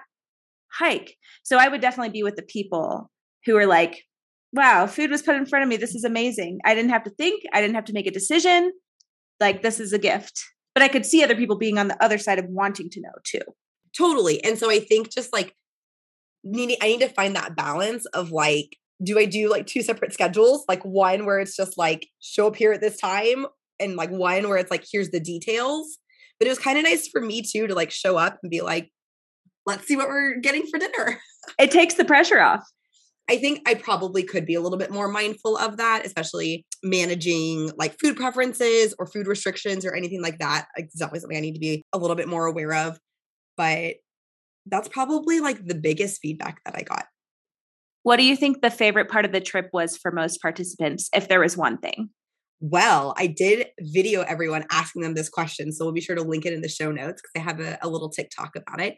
hike. 0.73 1.15
So 1.43 1.57
I 1.57 1.67
would 1.67 1.81
definitely 1.81 2.11
be 2.11 2.23
with 2.23 2.35
the 2.35 2.43
people 2.43 3.09
who 3.45 3.55
are 3.57 3.65
like, 3.65 4.03
wow, 4.53 4.87
food 4.87 5.11
was 5.11 5.21
put 5.21 5.35
in 5.35 5.45
front 5.45 5.63
of 5.63 5.69
me. 5.69 5.77
This 5.77 5.95
is 5.95 6.03
amazing. 6.03 6.59
I 6.65 6.73
didn't 6.73 6.91
have 6.91 7.03
to 7.03 7.09
think, 7.11 7.43
I 7.53 7.61
didn't 7.61 7.75
have 7.75 7.85
to 7.85 7.93
make 7.93 8.07
a 8.07 8.11
decision. 8.11 8.71
Like, 9.39 9.61
this 9.61 9.79
is 9.79 9.93
a 9.93 9.99
gift. 9.99 10.41
But 10.73 10.83
I 10.83 10.87
could 10.87 11.05
see 11.05 11.23
other 11.23 11.35
people 11.35 11.57
being 11.57 11.79
on 11.79 11.87
the 11.87 12.03
other 12.03 12.17
side 12.17 12.39
of 12.39 12.45
wanting 12.49 12.89
to 12.91 13.01
know 13.01 13.13
too. 13.23 13.41
Totally. 13.97 14.43
And 14.43 14.57
so 14.59 14.69
I 14.69 14.79
think 14.79 15.11
just 15.11 15.33
like 15.33 15.55
needing, 16.43 16.77
I 16.81 16.87
need 16.87 16.99
to 17.01 17.09
find 17.09 17.35
that 17.35 17.55
balance 17.55 18.05
of 18.07 18.31
like, 18.31 18.77
do 19.03 19.17
I 19.17 19.25
do 19.25 19.49
like 19.49 19.65
two 19.65 19.81
separate 19.81 20.13
schedules? 20.13 20.65
Like 20.67 20.83
one 20.83 21.25
where 21.25 21.39
it's 21.39 21.55
just 21.55 21.77
like 21.77 22.07
show 22.19 22.47
up 22.47 22.55
here 22.55 22.73
at 22.73 22.81
this 22.81 22.99
time 22.99 23.47
and 23.79 23.95
like 23.95 24.09
one 24.09 24.47
where 24.49 24.57
it's 24.57 24.71
like 24.71 24.85
here's 24.91 25.09
the 25.09 25.19
details. 25.19 25.97
But 26.39 26.45
it 26.45 26.49
was 26.49 26.59
kind 26.59 26.77
of 26.77 26.83
nice 26.83 27.07
for 27.07 27.21
me 27.21 27.41
too 27.41 27.67
to 27.67 27.73
like 27.73 27.91
show 27.91 28.17
up 28.17 28.37
and 28.43 28.49
be 28.49 28.61
like, 28.61 28.91
let's 29.67 29.85
see 29.85 29.95
what 29.95 30.07
we're 30.07 30.37
getting 30.39 30.65
for 30.65 30.79
dinner. 30.79 31.19
It 31.57 31.71
takes 31.71 31.93
the 31.93 32.03
pressure 32.03 32.41
off. 32.41 32.67
I 33.29 33.37
think 33.37 33.61
I 33.65 33.75
probably 33.75 34.21
could 34.21 34.45
be 34.45 34.55
a 34.55 34.59
little 34.59 34.77
bit 34.77 34.91
more 34.91 35.07
mindful 35.07 35.55
of 35.55 35.77
that, 35.77 36.05
especially 36.05 36.65
managing 36.83 37.71
like 37.77 37.97
food 38.01 38.17
preferences 38.17 38.93
or 38.99 39.05
food 39.05 39.27
restrictions 39.27 39.85
or 39.85 39.95
anything 39.95 40.21
like 40.21 40.39
that. 40.39 40.67
It's 40.75 40.95
definitely 40.95 41.21
something 41.21 41.37
I 41.37 41.41
need 41.41 41.53
to 41.53 41.59
be 41.61 41.85
a 41.93 41.97
little 41.97 42.17
bit 42.17 42.27
more 42.27 42.47
aware 42.47 42.73
of. 42.73 42.99
But 43.55 43.95
that's 44.65 44.89
probably 44.89 45.39
like 45.39 45.65
the 45.65 45.73
biggest 45.73 46.19
feedback 46.21 46.61
that 46.65 46.75
I 46.75 46.81
got. 46.81 47.05
What 48.03 48.17
do 48.17 48.23
you 48.23 48.35
think 48.35 48.61
the 48.61 48.69
favorite 48.69 49.09
part 49.09 49.23
of 49.23 49.31
the 49.31 49.39
trip 49.39 49.69
was 49.71 49.95
for 49.95 50.11
most 50.11 50.41
participants, 50.41 51.09
if 51.13 51.29
there 51.29 51.39
was 51.39 51.55
one 51.55 51.77
thing? 51.77 52.09
Well, 52.59 53.13
I 53.17 53.27
did 53.27 53.67
video 53.79 54.21
everyone 54.23 54.65
asking 54.69 55.03
them 55.03 55.13
this 55.13 55.29
question. 55.29 55.71
So 55.71 55.85
we'll 55.85 55.93
be 55.93 56.01
sure 56.01 56.15
to 56.15 56.23
link 56.23 56.45
it 56.45 56.53
in 56.53 56.61
the 56.61 56.69
show 56.69 56.91
notes 56.91 57.21
because 57.21 57.31
I 57.35 57.39
have 57.39 57.59
a, 57.59 57.77
a 57.81 57.87
little 57.87 58.09
TikTok 58.09 58.55
about 58.55 58.81
it. 58.81 58.97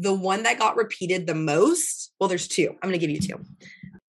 The 0.00 0.14
one 0.14 0.44
that 0.44 0.58
got 0.58 0.76
repeated 0.76 1.26
the 1.26 1.34
most, 1.34 2.12
well, 2.18 2.28
there's 2.28 2.46
two. 2.46 2.70
I'm 2.70 2.88
going 2.88 2.98
to 2.98 2.98
give 2.98 3.10
you 3.10 3.20
two. 3.20 3.44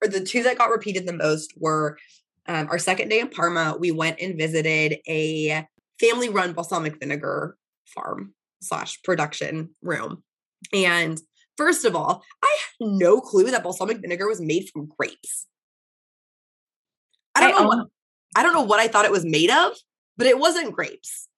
Or 0.02 0.08
the 0.08 0.24
two 0.24 0.44
that 0.44 0.56
got 0.56 0.70
repeated 0.70 1.06
the 1.06 1.12
most 1.12 1.52
were 1.56 1.98
um, 2.46 2.68
our 2.70 2.78
second 2.78 3.08
day 3.08 3.18
in 3.18 3.28
Parma. 3.28 3.76
We 3.78 3.90
went 3.90 4.20
and 4.20 4.38
visited 4.38 4.98
a 5.08 5.66
family 6.00 6.28
run 6.28 6.52
balsamic 6.52 6.98
vinegar 7.00 7.56
farm 7.86 8.34
slash 8.62 9.02
production 9.02 9.70
room. 9.82 10.22
And 10.72 11.20
first 11.56 11.84
of 11.84 11.96
all, 11.96 12.22
I 12.42 12.56
had 12.60 12.88
no 12.88 13.20
clue 13.20 13.50
that 13.50 13.62
balsamic 13.62 13.98
vinegar 13.98 14.28
was 14.28 14.40
made 14.40 14.68
from 14.72 14.90
grapes. 14.96 15.46
I 17.34 17.40
don't 17.40 17.54
I 17.54 17.62
know 17.62 17.68
what 17.68 17.86
I 18.36 18.42
don't 18.42 18.52
know 18.52 18.62
what 18.62 18.80
I 18.80 18.88
thought 18.88 19.04
it 19.04 19.10
was 19.10 19.24
made 19.24 19.50
of, 19.50 19.72
but 20.16 20.26
it 20.26 20.38
wasn't 20.38 20.72
grapes. 20.72 21.28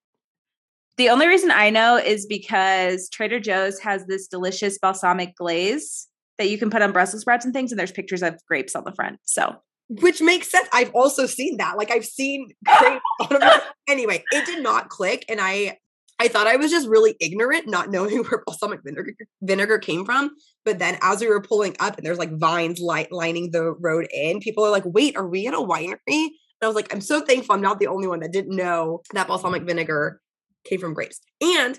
The 0.98 1.08
only 1.08 1.26
reason 1.26 1.50
I 1.50 1.70
know 1.70 1.96
is 1.96 2.26
because 2.26 3.08
Trader 3.08 3.40
Joe's 3.40 3.78
has 3.80 4.04
this 4.06 4.28
delicious 4.28 4.78
balsamic 4.78 5.34
glaze 5.36 6.06
that 6.38 6.50
you 6.50 6.58
can 6.58 6.70
put 6.70 6.82
on 6.82 6.92
Brussels 6.92 7.22
sprouts 7.22 7.44
and 7.44 7.54
things, 7.54 7.72
and 7.72 7.78
there's 7.78 7.92
pictures 7.92 8.22
of 8.22 8.38
grapes 8.46 8.74
on 8.74 8.84
the 8.84 8.92
front. 8.92 9.18
So, 9.24 9.56
which 9.88 10.20
makes 10.20 10.50
sense. 10.50 10.68
I've 10.72 10.92
also 10.94 11.26
seen 11.26 11.56
that. 11.58 11.76
Like 11.76 11.90
I've 11.90 12.04
seen 12.04 12.48
grapes 12.64 13.02
anyway, 13.88 14.22
it 14.32 14.46
did 14.46 14.62
not 14.62 14.88
click, 14.88 15.24
and 15.28 15.40
I 15.40 15.78
I 16.22 16.28
thought 16.28 16.46
I 16.46 16.54
was 16.54 16.70
just 16.70 16.88
really 16.88 17.16
ignorant, 17.20 17.68
not 17.68 17.90
knowing 17.90 18.18
where 18.24 18.44
balsamic 18.46 18.80
vinegar, 18.84 19.14
vinegar 19.40 19.78
came 19.78 20.04
from. 20.04 20.30
But 20.64 20.78
then 20.78 20.96
as 21.02 21.20
we 21.20 21.26
were 21.26 21.42
pulling 21.42 21.74
up 21.80 21.96
and 21.96 22.06
there's 22.06 22.18
like 22.18 22.38
vines 22.38 22.80
light, 22.80 23.10
lining 23.10 23.50
the 23.50 23.72
road 23.72 24.06
in, 24.14 24.38
people 24.38 24.64
are 24.64 24.70
like, 24.70 24.84
wait, 24.86 25.16
are 25.16 25.26
we 25.26 25.48
at 25.48 25.54
a 25.54 25.56
winery? 25.56 25.96
And 26.06 26.30
I 26.62 26.68
was 26.68 26.76
like, 26.76 26.94
I'm 26.94 27.00
so 27.00 27.22
thankful 27.22 27.56
I'm 27.56 27.60
not 27.60 27.80
the 27.80 27.88
only 27.88 28.06
one 28.06 28.20
that 28.20 28.32
didn't 28.32 28.54
know 28.54 29.00
that 29.14 29.26
balsamic 29.26 29.64
vinegar 29.64 30.20
came 30.64 30.80
from 30.80 30.94
grapes. 30.94 31.20
And 31.40 31.78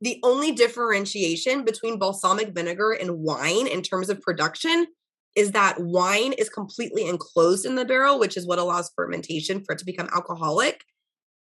the 0.00 0.20
only 0.22 0.52
differentiation 0.52 1.64
between 1.64 1.98
balsamic 1.98 2.54
vinegar 2.54 2.92
and 2.92 3.18
wine 3.18 3.66
in 3.66 3.82
terms 3.82 4.10
of 4.10 4.20
production 4.20 4.86
is 5.34 5.52
that 5.52 5.80
wine 5.80 6.32
is 6.34 6.48
completely 6.48 7.08
enclosed 7.08 7.66
in 7.66 7.74
the 7.74 7.84
barrel, 7.84 8.18
which 8.18 8.36
is 8.36 8.46
what 8.46 8.58
allows 8.58 8.92
fermentation 8.94 9.64
for 9.64 9.72
it 9.72 9.78
to 9.78 9.84
become 9.84 10.08
alcoholic 10.14 10.84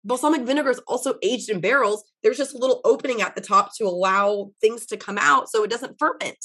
balsamic 0.05 0.43
vinegar 0.43 0.71
is 0.71 0.81
also 0.87 1.15
aged 1.23 1.51
in 1.51 1.61
barrels. 1.61 2.05
There's 2.23 2.39
just 2.39 2.55
a 2.55 2.59
little 2.59 2.81
opening 2.85 3.23
at 3.23 3.35
the 3.35 3.41
top 3.41 3.77
to 3.77 3.85
allow 3.85 4.51
things 4.61 4.87
to 4.87 4.97
come 4.97 5.19
out 5.19 5.49
so 5.49 5.63
it 5.63 5.71
doesn't 5.71 5.99
ferment. 5.99 6.39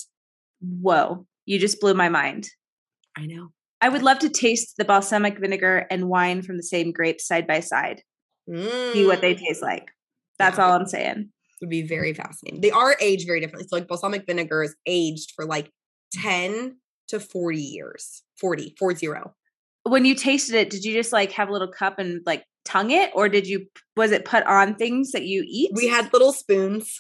Whoa, 0.62 1.26
you 1.46 1.60
just 1.60 1.80
blew 1.80 1.94
my 1.94 2.10
mind. 2.10 2.50
I 3.18 3.26
know. 3.26 3.50
I 3.82 3.90
would 3.90 4.04
love 4.04 4.20
to 4.20 4.30
taste 4.30 4.76
the 4.78 4.86
balsamic 4.86 5.40
vinegar 5.40 5.86
and 5.90 6.10
wine 6.10 6.42
from 6.42 6.58
the 6.58 6.64
same 6.64 6.92
grapes 6.92 7.28
side 7.28 7.46
by 7.46 7.60
side. 7.60 8.02
Mm. 8.50 8.94
See 8.94 9.06
what 9.06 9.22
they 9.22 9.36
mm. 9.36 9.40
taste 9.40 9.62
like. 9.62 9.90
That's 10.38 10.58
yeah. 10.58 10.66
all 10.66 10.74
I'm 10.74 10.86
saying. 10.86 11.30
Would 11.62 11.70
be 11.70 11.88
very 11.88 12.14
fascinating. 12.14 12.62
They 12.62 12.72
are 12.72 12.96
aged 13.00 13.28
very 13.28 13.40
differently. 13.40 13.68
So 13.70 13.78
like 13.78 13.88
balsamic 13.88 14.26
vinegar 14.26 14.64
is 14.64 14.76
aged 14.86 15.32
for 15.36 15.46
like 15.46 15.72
10 16.14 16.78
to 17.10 17.20
40 17.20 17.58
years. 17.58 18.24
40, 18.40 18.76
40. 18.78 19.08
When 19.84 20.04
you 20.04 20.16
tasted 20.16 20.56
it, 20.56 20.70
did 20.70 20.84
you 20.84 20.94
just 20.94 21.14
like 21.14 21.32
have 21.34 21.50
a 21.50 21.52
little 21.54 21.72
cup 21.72 22.00
and 22.00 22.22
like 22.26 22.44
tongue 22.66 22.92
it 22.92 23.12
or 23.14 23.30
did 23.30 23.48
you 23.48 23.68
was 23.96 24.12
it 24.12 24.26
put 24.26 24.44
on 24.46 24.76
things 24.76 25.12
that 25.12 25.24
you 25.24 25.44
eat? 25.48 25.72
We 25.74 25.88
had 25.88 26.12
little 26.12 26.34
spoons. 26.34 27.00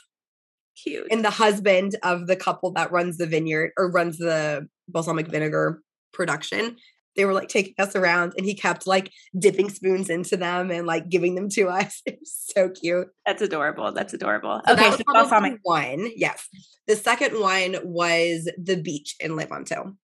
Cute. 0.81 1.07
And 1.09 1.23
the 1.23 1.29
husband 1.29 1.95
of 2.03 2.27
the 2.27 2.35
couple 2.35 2.71
that 2.71 2.91
runs 2.91 3.17
the 3.17 3.25
vineyard 3.25 3.71
or 3.77 3.89
runs 3.89 4.17
the 4.17 4.67
balsamic 4.87 5.27
vinegar 5.27 5.81
production, 6.13 6.77
they 7.15 7.25
were 7.25 7.33
like 7.33 7.49
taking 7.49 7.73
us 7.79 7.95
around 7.95 8.33
and 8.37 8.45
he 8.45 8.53
kept 8.53 8.87
like 8.87 9.11
dipping 9.37 9.69
spoons 9.69 10.09
into 10.09 10.37
them 10.37 10.71
and 10.71 10.85
like 10.85 11.09
giving 11.09 11.35
them 11.35 11.49
to 11.49 11.67
us. 11.69 12.01
It 12.05 12.19
was 12.19 12.33
so 12.55 12.69
cute. 12.69 13.07
That's 13.25 13.41
adorable. 13.41 13.91
That's 13.91 14.13
adorable. 14.13 14.61
So 14.67 14.73
okay, 14.73 14.91
so 14.91 15.03
balsamic 15.07 15.59
one. 15.63 16.09
Yes. 16.15 16.47
The 16.87 16.95
second 16.95 17.39
one 17.39 17.77
was 17.83 18.49
the 18.61 18.77
beach 18.77 19.15
in 19.19 19.31
Levanto. 19.31 19.95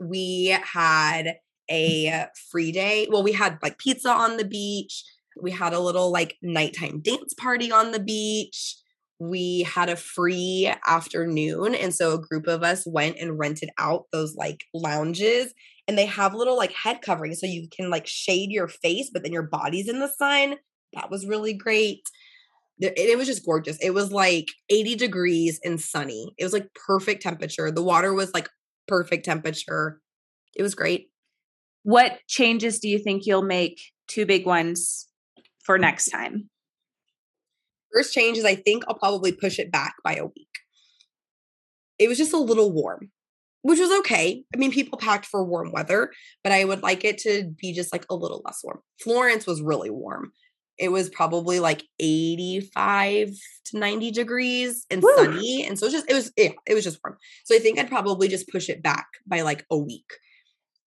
We 0.00 0.56
had 0.64 1.36
a 1.70 2.26
free 2.50 2.72
day. 2.72 3.06
Well, 3.10 3.22
we 3.22 3.32
had 3.32 3.58
like 3.62 3.78
pizza 3.78 4.10
on 4.10 4.36
the 4.36 4.44
beach. 4.44 5.04
We 5.40 5.50
had 5.50 5.72
a 5.72 5.80
little 5.80 6.10
like 6.10 6.36
nighttime 6.42 7.00
dance 7.00 7.34
party 7.34 7.70
on 7.70 7.92
the 7.92 8.00
beach. 8.00 8.76
We 9.22 9.62
had 9.62 9.88
a 9.88 9.94
free 9.94 10.72
afternoon. 10.84 11.76
And 11.76 11.94
so 11.94 12.14
a 12.14 12.20
group 12.20 12.48
of 12.48 12.64
us 12.64 12.84
went 12.84 13.18
and 13.20 13.38
rented 13.38 13.70
out 13.78 14.06
those 14.12 14.34
like 14.34 14.64
lounges 14.74 15.54
and 15.86 15.96
they 15.96 16.06
have 16.06 16.34
little 16.34 16.56
like 16.56 16.72
head 16.72 17.02
coverings 17.02 17.38
so 17.38 17.46
you 17.46 17.68
can 17.70 17.88
like 17.88 18.06
shade 18.06 18.50
your 18.50 18.66
face, 18.66 19.10
but 19.12 19.22
then 19.22 19.32
your 19.32 19.44
body's 19.44 19.88
in 19.88 20.00
the 20.00 20.08
sun. 20.08 20.56
That 20.94 21.08
was 21.08 21.26
really 21.26 21.54
great. 21.54 22.02
It 22.80 23.16
was 23.16 23.28
just 23.28 23.44
gorgeous. 23.44 23.78
It 23.80 23.94
was 23.94 24.10
like 24.10 24.48
80 24.68 24.96
degrees 24.96 25.60
and 25.62 25.80
sunny. 25.80 26.34
It 26.36 26.42
was 26.42 26.52
like 26.52 26.68
perfect 26.86 27.22
temperature. 27.22 27.70
The 27.70 27.82
water 27.82 28.12
was 28.12 28.34
like 28.34 28.48
perfect 28.88 29.24
temperature. 29.24 30.00
It 30.56 30.62
was 30.64 30.74
great. 30.74 31.10
What 31.84 32.18
changes 32.28 32.80
do 32.80 32.88
you 32.88 32.98
think 32.98 33.24
you'll 33.24 33.42
make 33.42 33.80
two 34.08 34.26
big 34.26 34.46
ones 34.46 35.06
for 35.64 35.76
oh. 35.76 35.80
next 35.80 36.10
time? 36.10 36.48
First 37.92 38.14
change 38.14 38.38
is 38.38 38.44
I 38.44 38.54
think 38.54 38.84
I'll 38.86 38.98
probably 38.98 39.32
push 39.32 39.58
it 39.58 39.70
back 39.70 39.94
by 40.02 40.14
a 40.14 40.26
week. 40.26 40.48
It 41.98 42.08
was 42.08 42.18
just 42.18 42.32
a 42.32 42.38
little 42.38 42.72
warm, 42.72 43.10
which 43.62 43.78
was 43.78 43.90
okay. 44.00 44.44
I 44.54 44.56
mean, 44.56 44.72
people 44.72 44.98
packed 44.98 45.26
for 45.26 45.44
warm 45.44 45.72
weather, 45.72 46.10
but 46.42 46.52
I 46.52 46.64
would 46.64 46.82
like 46.82 47.04
it 47.04 47.18
to 47.18 47.52
be 47.60 47.72
just 47.72 47.92
like 47.92 48.06
a 48.10 48.14
little 48.14 48.42
less 48.44 48.60
warm. 48.64 48.80
Florence 49.00 49.46
was 49.46 49.62
really 49.62 49.90
warm. 49.90 50.32
It 50.78 50.88
was 50.88 51.10
probably 51.10 51.60
like 51.60 51.84
85 52.00 53.28
to 53.66 53.78
90 53.78 54.10
degrees 54.10 54.86
and 54.90 55.02
Woo. 55.02 55.14
sunny. 55.16 55.64
And 55.66 55.78
so 55.78 55.86
it 55.86 55.88
was 55.88 55.92
just, 55.92 56.10
it 56.10 56.14
was, 56.14 56.32
yeah, 56.36 56.50
it 56.66 56.74
was 56.74 56.84
just 56.84 56.98
warm. 57.04 57.18
So 57.44 57.54
I 57.54 57.58
think 57.58 57.78
I'd 57.78 57.90
probably 57.90 58.26
just 58.26 58.48
push 58.48 58.68
it 58.68 58.82
back 58.82 59.06
by 59.26 59.42
like 59.42 59.64
a 59.70 59.76
week 59.76 60.12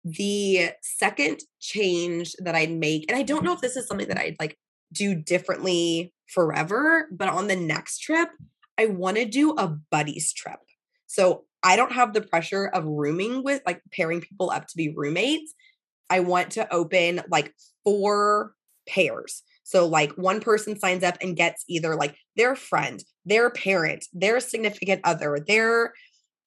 the 0.05 0.71
second 0.83 1.41
change 1.61 2.35
that 2.41 2.55
I'd 2.55 2.73
make, 2.73 3.05
and 3.09 3.17
I 3.17 3.23
don't 3.23 3.45
know 3.45 3.53
if 3.53 3.61
this 3.61 3.77
is 3.77 3.87
something 3.87 4.09
that 4.09 4.19
I'd 4.19 4.37
like 4.41 4.59
do 4.93 5.15
differently 5.15 6.13
forever, 6.33 7.09
but 7.13 7.29
on 7.29 7.47
the 7.47 7.57
next 7.57 7.99
trip, 7.99 8.31
I 8.79 8.87
want 8.87 9.17
to 9.17 9.25
do 9.25 9.53
a 9.53 9.69
buddies 9.69 10.33
trip. 10.33 10.61
So 11.07 11.45
I 11.63 11.77
don't 11.77 11.93
have 11.93 12.13
the 12.13 12.23
pressure 12.23 12.67
of 12.67 12.85
rooming 12.85 13.45
with 13.45 13.63
like 13.67 13.83
pairing 13.93 14.21
people 14.21 14.51
up 14.51 14.67
to 14.69 14.77
be 14.77 14.93
roommates. 14.95 15.55
I 16.11 16.21
want 16.21 16.53
to 16.53 16.73
open 16.73 17.23
like 17.29 17.55
four 17.85 18.55
pairs. 18.89 19.43
So, 19.65 19.87
like, 19.87 20.13
one 20.13 20.41
person 20.41 20.79
signs 20.79 21.05
up 21.05 21.17
and 21.21 21.37
gets 21.37 21.65
either 21.69 21.95
like 21.95 22.17
their 22.37 22.57
friend, 22.57 23.03
their 23.25 23.49
parent, 23.49 24.07
their 24.13 24.41
significant 24.41 25.01
other, 25.05 25.39
their 25.47 25.93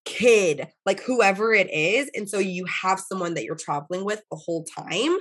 kid, 0.04 0.68
like 0.86 1.02
whoever 1.02 1.54
it 1.54 1.72
is. 1.72 2.10
And 2.14 2.30
so 2.30 2.38
you 2.40 2.66
have 2.66 3.00
someone 3.00 3.34
that 3.34 3.46
you're 3.46 3.56
traveling 3.56 4.06
with 4.06 4.22
the 4.30 4.38
whole 4.38 4.64
time 4.64 5.18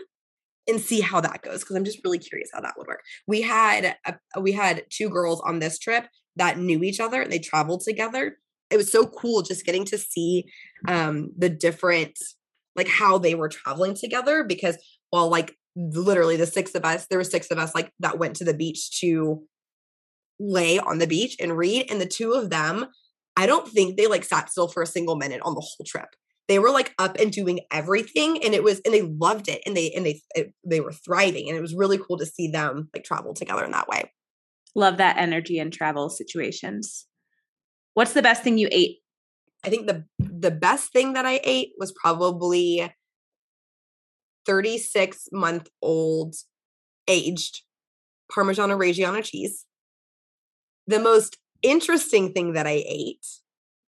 and 0.67 0.81
see 0.81 1.01
how 1.01 1.21
that 1.21 1.43
goes 1.43 1.61
because 1.61 1.77
I'm 1.77 1.85
just 1.85 2.03
really 2.05 2.19
curious 2.19 2.51
how 2.53 2.61
that 2.61 2.75
would 2.77 2.87
work. 2.87 3.03
We 3.27 3.43
had 3.43 3.97
a, 4.07 4.41
we 4.41 4.53
had 4.53 4.85
two 4.91 5.09
girls 5.09 5.41
on 5.43 5.59
this 5.59 5.79
trip 5.79 6.07
that 6.37 6.59
knew 6.59 6.83
each 6.83 7.01
other 7.01 7.23
and 7.23 7.33
they 7.33 7.39
traveled 7.39 7.83
together. 7.83 8.39
It 8.71 8.77
was 8.77 8.91
so 8.91 9.07
cool 9.07 9.43
just 9.43 9.67
getting 9.67 9.85
to 9.87 9.99
see 9.99 10.47
um 10.89 11.31
the 11.37 11.49
different 11.49 12.19
like 12.77 12.89
how 12.89 13.19
they 13.19 13.35
were 13.35 13.49
traveling 13.49 13.95
together 13.95 14.43
because 14.43 14.77
while 15.11 15.29
like 15.29 15.57
literally 15.77 16.37
the 16.37 16.47
six 16.47 16.75
of 16.75 16.85
us 16.85 17.07
there 17.07 17.19
were 17.19 17.25
six 17.25 17.51
of 17.51 17.59
us 17.59 17.75
like 17.75 17.93
that 18.01 18.19
went 18.19 18.37
to 18.37 18.45
the 18.45 18.55
beach 18.55 18.91
to 19.01 19.43
lay 20.39 20.79
on 20.79 20.99
the 20.99 21.07
beach 21.07 21.37
and 21.41 21.57
read 21.57 21.87
and 21.91 22.01
the 22.01 22.07
two 22.07 22.33
of 22.33 22.51
them 22.51 22.87
I 23.37 23.47
don't 23.47 23.69
think 23.69 23.97
they 23.97 24.07
like 24.07 24.25
sat 24.25 24.51
still 24.51 24.69
for 24.69 24.83
a 24.83 24.87
single 24.87 25.17
minute 25.17 25.41
on 25.43 25.55
the 25.55 25.61
whole 25.61 25.85
trip 25.87 26.09
they 26.49 26.59
were 26.59 26.71
like 26.71 26.95
up 26.99 27.17
and 27.19 27.33
doing 27.33 27.61
everything 27.71 28.43
and 28.45 28.55
it 28.55 28.63
was 28.63 28.81
and 28.85 28.93
they 28.93 29.03
loved 29.03 29.49
it 29.49 29.63
and 29.65 29.77
they 29.77 29.91
and 29.93 30.05
they 30.05 30.21
it, 30.35 30.53
they 30.65 30.81
were 30.81 30.93
thriving 30.93 31.49
and 31.49 31.57
it 31.57 31.61
was 31.61 31.75
really 31.75 31.99
cool 31.99 32.19
to 32.19 32.27
see 32.27 32.49
them 32.49 32.89
like 32.95 33.05
travel 33.05 33.35
together 33.35 33.65
in 33.65 33.71
that 33.71 33.89
way. 33.89 34.11
Love 34.75 34.99
that 34.99 35.17
energy 35.17 35.59
and 35.59 35.73
travel 35.73 36.11
situations. 36.11 37.07
What's 37.95 38.13
the 38.13 38.23
best 38.23 38.43
thing 38.43 38.59
you 38.59 38.69
ate? 38.71 38.99
I 39.65 39.71
think 39.71 39.87
the 39.87 40.05
the 40.19 40.51
best 40.51 40.93
thing 40.93 41.15
that 41.15 41.25
i 41.25 41.41
ate 41.43 41.73
was 41.79 41.93
probably 41.93 42.93
36 44.47 45.29
month 45.33 45.69
old 45.81 46.35
aged 47.09 47.63
parmigiano 48.31 48.77
reggiano 48.77 49.25
cheese. 49.25 49.65
The 50.87 50.99
most 50.99 51.39
interesting 51.63 52.35
thing 52.35 52.53
that 52.53 52.67
i 52.67 52.85
ate 52.87 53.25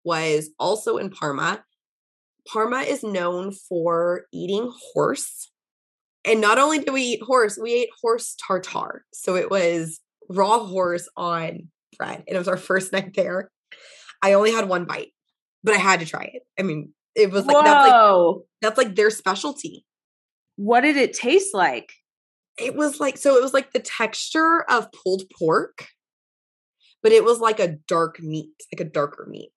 was 0.03 0.49
also 0.59 0.97
in 0.97 1.11
parma 1.11 1.66
Parma 2.53 2.81
is 2.81 3.03
known 3.03 3.53
for 3.53 4.27
eating 4.33 4.73
horse. 4.93 5.51
And 6.25 6.41
not 6.41 6.59
only 6.59 6.79
did 6.79 6.93
we 6.93 7.03
eat 7.03 7.23
horse, 7.23 7.59
we 7.61 7.75
ate 7.75 7.91
horse 8.01 8.37
tartare. 8.47 9.05
So 9.13 9.37
it 9.37 9.51
was 9.51 10.01
raw 10.29 10.65
horse 10.65 11.09
on 11.17 11.69
bread. 11.99 12.25
And 12.27 12.35
it 12.35 12.39
was 12.39 12.49
our 12.49 12.57
first 12.57 12.93
night 12.93 13.15
there. 13.15 13.51
I 14.23 14.33
only 14.33 14.53
had 14.53 14.69
one 14.69 14.85
bite, 14.85 15.13
but 15.63 15.75
I 15.75 15.79
had 15.79 16.01
to 16.01 16.07
try 16.07 16.31
it. 16.33 16.43
I 16.59 16.63
mean, 16.63 16.93
it 17.15 17.31
was 17.31 17.47
like 17.47 17.65
that's 17.65 17.91
like 17.91 18.37
that's 18.61 18.79
like 18.79 18.95
their 18.95 19.11
specialty. 19.11 19.85
What 20.57 20.83
did 20.83 20.97
it 20.97 21.13
taste 21.13 21.55
like? 21.55 21.93
It 22.59 22.75
was 22.75 23.01
like 23.01 23.19
so 23.19 23.37
it 23.37 23.43
was 23.43 23.55
like 23.55 23.73
the 23.73 23.81
texture 23.81 24.65
of 24.69 24.91
pulled 24.93 25.25
pork, 25.39 25.89
but 27.03 27.13
it 27.13 27.25
was 27.25 27.41
like 27.41 27.61
a 27.61 27.77
dark 27.89 28.21
meat, 28.21 28.53
like 28.73 28.87
a 28.87 28.91
darker 28.91 29.27
meat. 29.31 29.53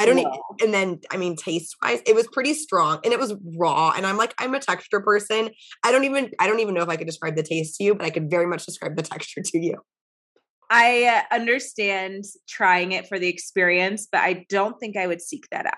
I 0.00 0.06
don't 0.06 0.16
know. 0.16 0.42
And 0.62 0.72
then, 0.72 1.00
I 1.10 1.18
mean, 1.18 1.36
taste 1.36 1.76
wise, 1.82 2.00
it 2.06 2.14
was 2.14 2.26
pretty 2.32 2.54
strong 2.54 3.00
and 3.04 3.12
it 3.12 3.20
was 3.20 3.34
raw. 3.56 3.92
And 3.94 4.06
I'm 4.06 4.16
like, 4.16 4.34
I'm 4.38 4.54
a 4.54 4.58
texture 4.58 5.00
person. 5.00 5.50
I 5.84 5.92
don't 5.92 6.04
even, 6.04 6.30
I 6.38 6.46
don't 6.46 6.60
even 6.60 6.72
know 6.74 6.82
if 6.82 6.88
I 6.88 6.96
could 6.96 7.06
describe 7.06 7.36
the 7.36 7.42
taste 7.42 7.76
to 7.76 7.84
you, 7.84 7.94
but 7.94 8.06
I 8.06 8.10
could 8.10 8.30
very 8.30 8.46
much 8.46 8.64
describe 8.64 8.96
the 8.96 9.02
texture 9.10 9.42
to 9.44 9.58
you. 9.58 9.76
I 10.70 11.04
uh, 11.04 11.34
understand 11.34 12.24
trying 12.48 12.92
it 12.92 13.08
for 13.08 13.18
the 13.18 13.28
experience, 13.28 14.08
but 14.10 14.20
I 14.20 14.46
don't 14.48 14.78
think 14.80 14.96
I 14.96 15.06
would 15.06 15.20
seek 15.20 15.46
that 15.50 15.66
out. 15.66 15.74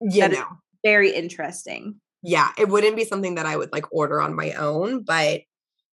Yeah, 0.00 0.28
no. 0.28 0.44
very 0.84 1.10
interesting. 1.10 2.00
Yeah, 2.22 2.50
it 2.58 2.68
wouldn't 2.68 2.96
be 2.96 3.04
something 3.04 3.36
that 3.36 3.46
I 3.46 3.56
would 3.56 3.72
like 3.72 3.92
order 3.92 4.20
on 4.20 4.34
my 4.34 4.52
own, 4.52 5.04
but 5.04 5.42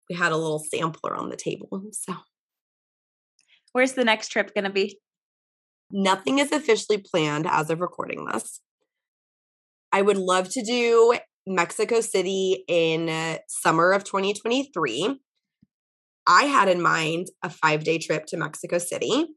we 0.09 0.15
had 0.15 0.33
a 0.33 0.37
little 0.37 0.59
sampler 0.59 1.15
on 1.15 1.29
the 1.29 1.37
table. 1.37 1.81
So, 1.93 2.13
where's 3.71 3.93
the 3.93 4.03
next 4.03 4.29
trip 4.29 4.53
going 4.53 4.65
to 4.65 4.69
be? 4.69 4.99
Nothing 5.95 6.39
is 6.39 6.51
officially 6.51 6.97
planned 6.97 7.45
as 7.47 7.69
of 7.69 7.79
recording 7.79 8.25
this. 8.25 8.59
I 9.91 10.01
would 10.01 10.17
love 10.17 10.49
to 10.49 10.63
do 10.63 11.13
Mexico 11.45 12.01
City 12.01 12.63
in 12.67 13.37
summer 13.47 13.91
of 13.91 14.03
2023. 14.03 15.19
I 16.25 16.43
had 16.45 16.67
in 16.67 16.81
mind 16.81 17.27
a 17.43 17.49
five 17.51 17.83
day 17.83 17.99
trip 17.99 18.25
to 18.27 18.37
Mexico 18.37 18.79
City. 18.79 19.27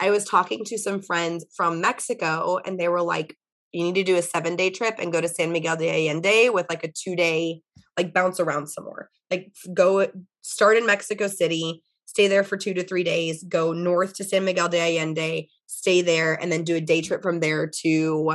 I 0.00 0.10
was 0.10 0.24
talking 0.24 0.64
to 0.64 0.78
some 0.78 1.00
friends 1.00 1.46
from 1.56 1.80
Mexico, 1.80 2.58
and 2.64 2.78
they 2.78 2.88
were 2.88 3.02
like, 3.02 3.36
you 3.72 3.84
need 3.84 3.94
to 3.94 4.02
do 4.02 4.16
a 4.16 4.22
seven 4.22 4.56
day 4.56 4.70
trip 4.70 4.96
and 4.98 5.12
go 5.12 5.20
to 5.20 5.28
San 5.28 5.52
Miguel 5.52 5.76
de 5.76 5.88
Allende 5.88 6.50
with 6.50 6.66
like 6.68 6.82
a 6.82 6.90
two 6.90 7.14
day, 7.14 7.60
like 7.96 8.12
bounce 8.12 8.40
around 8.40 8.66
some 8.66 8.82
more. 8.82 9.10
Like 9.30 9.52
go 9.72 10.08
start 10.42 10.76
in 10.76 10.86
Mexico 10.86 11.28
City, 11.28 11.82
stay 12.06 12.26
there 12.26 12.42
for 12.42 12.56
two 12.56 12.74
to 12.74 12.82
three 12.82 13.04
days, 13.04 13.44
go 13.48 13.72
north 13.72 14.14
to 14.14 14.24
San 14.24 14.44
Miguel 14.44 14.68
de 14.70 14.80
Allende, 14.80 15.48
stay 15.68 16.00
there, 16.02 16.34
and 16.34 16.50
then 16.50 16.64
do 16.64 16.74
a 16.74 16.80
day 16.80 17.00
trip 17.00 17.22
from 17.22 17.38
there 17.38 17.70
to 17.82 18.34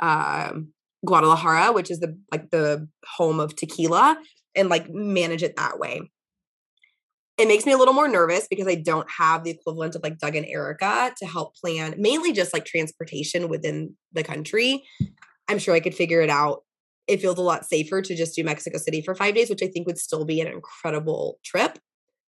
um, 0.00 0.72
Guadalajara, 1.06 1.72
which 1.72 1.90
is 1.90 2.00
the 2.00 2.18
like 2.30 2.50
the 2.50 2.86
home 3.06 3.40
of 3.40 3.56
tequila, 3.56 4.18
and 4.54 4.68
like 4.68 4.90
manage 4.90 5.42
it 5.42 5.56
that 5.56 5.78
way. 5.78 6.10
It 7.38 7.48
makes 7.48 7.64
me 7.64 7.72
a 7.72 7.78
little 7.78 7.94
more 7.94 8.08
nervous 8.08 8.46
because 8.48 8.68
I 8.68 8.74
don't 8.74 9.10
have 9.10 9.42
the 9.42 9.50
equivalent 9.50 9.94
of 9.94 10.02
like 10.02 10.18
Doug 10.18 10.36
and 10.36 10.46
Erica 10.46 11.14
to 11.16 11.26
help 11.26 11.56
plan 11.56 11.94
mainly 11.96 12.32
just 12.32 12.52
like 12.52 12.66
transportation 12.66 13.48
within 13.48 13.96
the 14.12 14.22
country. 14.22 14.84
I'm 15.48 15.58
sure 15.58 15.74
I 15.74 15.80
could 15.80 15.94
figure 15.94 16.20
it 16.20 16.30
out. 16.30 16.62
It 17.08 17.20
feels 17.20 17.38
a 17.38 17.42
lot 17.42 17.64
safer 17.64 18.02
to 18.02 18.14
just 18.14 18.36
do 18.36 18.44
Mexico 18.44 18.78
City 18.78 19.00
for 19.02 19.14
five 19.14 19.34
days, 19.34 19.50
which 19.50 19.62
I 19.62 19.66
think 19.66 19.86
would 19.86 19.98
still 19.98 20.24
be 20.24 20.40
an 20.40 20.46
incredible 20.46 21.38
trip 21.44 21.78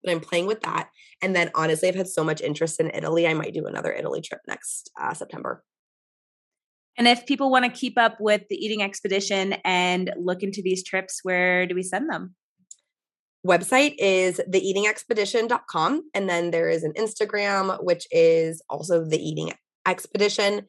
but 0.04 0.12
I'm 0.12 0.20
playing 0.20 0.48
with 0.48 0.62
that. 0.62 0.90
And 1.22 1.36
then 1.36 1.52
honestly, 1.56 1.90
I've 1.90 1.96
had 1.96 2.08
so 2.08 2.24
much 2.24 2.42
interest 2.42 2.80
in 2.80 2.92
Italy. 2.94 3.28
I 3.28 3.34
might 3.34 3.54
do 3.54 3.66
another 3.66 3.92
Italy 3.92 4.22
trip 4.22 4.42
next 4.48 4.92
uh, 5.02 5.14
September. 5.14 5.64
And 6.98 7.08
if 7.08 7.26
people 7.26 7.50
want 7.50 7.66
to 7.66 7.72
keep 7.72 7.98
up 7.98 8.18
with 8.20 8.44
the 8.50 8.56
eating 8.56 8.84
expedition 8.84 9.54
and 9.66 10.12
look 10.18 10.44
into 10.44 10.62
these 10.62 10.84
trips, 10.84 11.22
where 11.24 11.66
do 11.66 11.74
we 11.74 11.82
send 11.82 12.10
them? 12.10 12.36
Website 13.46 13.96
is 13.98 14.40
theeatingexpedition.com. 14.50 16.04
And 16.14 16.30
then 16.30 16.52
there 16.52 16.70
is 16.70 16.84
an 16.84 16.94
Instagram, 16.94 17.84
which 17.84 18.08
is 18.12 18.62
also 18.70 19.04
the 19.04 19.18
eating 19.18 19.54
expedition. 19.86 20.68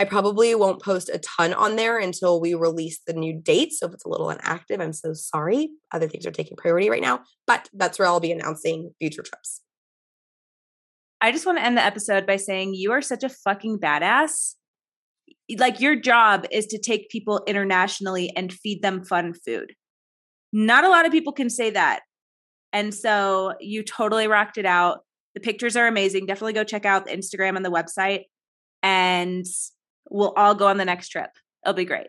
I 0.00 0.04
probably 0.04 0.54
won't 0.54 0.82
post 0.82 1.10
a 1.12 1.18
ton 1.18 1.52
on 1.52 1.76
there 1.76 1.98
until 1.98 2.40
we 2.40 2.54
release 2.54 3.00
the 3.06 3.12
new 3.12 3.34
date. 3.34 3.74
So 3.74 3.86
if 3.86 3.92
it's 3.92 4.06
a 4.06 4.08
little 4.08 4.30
inactive, 4.30 4.80
I'm 4.80 4.94
so 4.94 5.12
sorry. 5.12 5.72
Other 5.92 6.08
things 6.08 6.24
are 6.24 6.30
taking 6.30 6.56
priority 6.56 6.88
right 6.88 7.02
now, 7.02 7.20
but 7.46 7.68
that's 7.74 7.98
where 7.98 8.08
I'll 8.08 8.18
be 8.18 8.32
announcing 8.32 8.94
future 8.98 9.22
trips. 9.22 9.60
I 11.20 11.32
just 11.32 11.44
want 11.44 11.58
to 11.58 11.64
end 11.64 11.76
the 11.76 11.84
episode 11.84 12.26
by 12.26 12.36
saying 12.36 12.72
you 12.72 12.92
are 12.92 13.02
such 13.02 13.22
a 13.22 13.28
fucking 13.28 13.78
badass. 13.78 14.54
Like 15.58 15.80
your 15.80 15.96
job 15.96 16.46
is 16.50 16.66
to 16.68 16.78
take 16.78 17.10
people 17.10 17.42
internationally 17.46 18.32
and 18.34 18.50
feed 18.50 18.80
them 18.80 19.04
fun 19.04 19.34
food. 19.34 19.74
Not 20.50 20.84
a 20.84 20.88
lot 20.88 21.04
of 21.04 21.12
people 21.12 21.34
can 21.34 21.50
say 21.50 21.68
that. 21.70 22.00
And 22.72 22.94
so 22.94 23.52
you 23.60 23.82
totally 23.82 24.28
rocked 24.28 24.56
it 24.56 24.64
out. 24.64 25.00
The 25.34 25.40
pictures 25.40 25.76
are 25.76 25.86
amazing. 25.86 26.24
Definitely 26.24 26.54
go 26.54 26.64
check 26.64 26.86
out 26.86 27.04
the 27.04 27.12
Instagram 27.12 27.56
and 27.56 27.66
the 27.66 27.70
website. 27.70 28.24
And 28.82 29.44
we'll 30.08 30.32
all 30.36 30.54
go 30.54 30.68
on 30.68 30.76
the 30.76 30.84
next 30.84 31.08
trip. 31.08 31.30
It'll 31.64 31.74
be 31.74 31.84
great. 31.84 32.08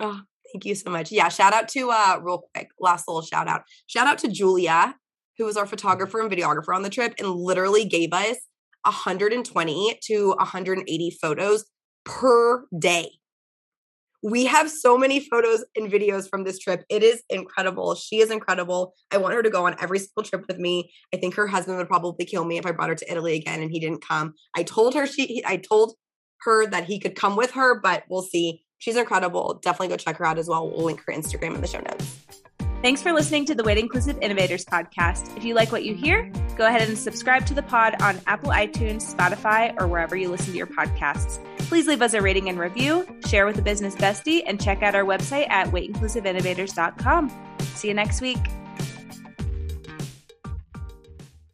Oh, 0.00 0.20
thank 0.52 0.64
you 0.64 0.74
so 0.74 0.90
much. 0.90 1.12
Yeah, 1.12 1.28
shout 1.28 1.52
out 1.52 1.68
to 1.68 1.90
uh 1.90 2.18
real 2.22 2.44
quick, 2.54 2.68
last 2.80 3.06
little 3.08 3.22
shout 3.22 3.48
out. 3.48 3.62
Shout 3.86 4.06
out 4.06 4.18
to 4.18 4.28
Julia, 4.28 4.96
who 5.38 5.44
was 5.44 5.56
our 5.56 5.66
photographer 5.66 6.20
and 6.20 6.30
videographer 6.30 6.74
on 6.74 6.82
the 6.82 6.90
trip 6.90 7.14
and 7.18 7.28
literally 7.28 7.84
gave 7.84 8.12
us 8.12 8.38
120 8.84 9.98
to 10.04 10.28
180 10.28 11.18
photos 11.20 11.64
per 12.04 12.66
day. 12.78 13.10
We 14.22 14.46
have 14.46 14.70
so 14.70 14.96
many 14.96 15.20
photos 15.20 15.66
and 15.76 15.92
videos 15.92 16.30
from 16.30 16.44
this 16.44 16.58
trip. 16.58 16.82
It 16.88 17.02
is 17.02 17.22
incredible. 17.28 17.94
She 17.94 18.20
is 18.20 18.30
incredible. 18.30 18.94
I 19.10 19.18
want 19.18 19.34
her 19.34 19.42
to 19.42 19.50
go 19.50 19.66
on 19.66 19.76
every 19.82 19.98
single 19.98 20.22
trip 20.22 20.46
with 20.48 20.56
me. 20.56 20.90
I 21.12 21.18
think 21.18 21.34
her 21.34 21.46
husband 21.46 21.76
would 21.76 21.88
probably 21.88 22.24
kill 22.24 22.46
me 22.46 22.56
if 22.56 22.64
I 22.64 22.72
brought 22.72 22.88
her 22.88 22.94
to 22.94 23.10
Italy 23.10 23.34
again 23.34 23.60
and 23.60 23.70
he 23.70 23.78
didn't 23.78 24.02
come. 24.02 24.32
I 24.56 24.62
told 24.62 24.94
her 24.94 25.06
she 25.06 25.42
I 25.44 25.58
told 25.58 25.94
her 26.44 26.66
that 26.66 26.84
he 26.84 26.98
could 26.98 27.14
come 27.14 27.36
with 27.36 27.52
her, 27.52 27.80
but 27.80 28.04
we'll 28.08 28.22
see. 28.22 28.62
She's 28.78 28.96
incredible. 28.96 29.60
Definitely 29.62 29.88
go 29.88 29.96
check 29.96 30.16
her 30.16 30.26
out 30.26 30.38
as 30.38 30.48
well. 30.48 30.68
We'll 30.68 30.84
link 30.84 31.02
her 31.06 31.12
Instagram 31.12 31.54
in 31.54 31.60
the 31.60 31.66
show 31.66 31.80
notes. 31.80 32.20
Thanks 32.82 33.00
for 33.00 33.14
listening 33.14 33.46
to 33.46 33.54
the 33.54 33.64
Weight 33.64 33.78
Inclusive 33.78 34.18
Innovators 34.20 34.66
podcast. 34.66 35.34
If 35.38 35.44
you 35.44 35.54
like 35.54 35.72
what 35.72 35.84
you 35.84 35.94
hear, 35.94 36.30
go 36.54 36.66
ahead 36.66 36.86
and 36.86 36.98
subscribe 36.98 37.46
to 37.46 37.54
the 37.54 37.62
pod 37.62 38.00
on 38.02 38.20
Apple 38.26 38.50
iTunes, 38.50 39.14
Spotify, 39.14 39.74
or 39.80 39.86
wherever 39.86 40.14
you 40.16 40.28
listen 40.28 40.52
to 40.52 40.58
your 40.58 40.66
podcasts. 40.66 41.38
Please 41.60 41.86
leave 41.86 42.02
us 42.02 42.12
a 42.12 42.20
rating 42.20 42.50
and 42.50 42.58
review, 42.58 43.06
share 43.26 43.46
with 43.46 43.58
a 43.58 43.62
business 43.62 43.94
bestie, 43.94 44.42
and 44.46 44.62
check 44.62 44.82
out 44.82 44.94
our 44.94 45.04
website 45.04 45.48
at 45.48 45.68
weightinclusiveinnovators.com. 45.68 47.56
See 47.60 47.88
you 47.88 47.94
next 47.94 48.20
week. 48.20 48.63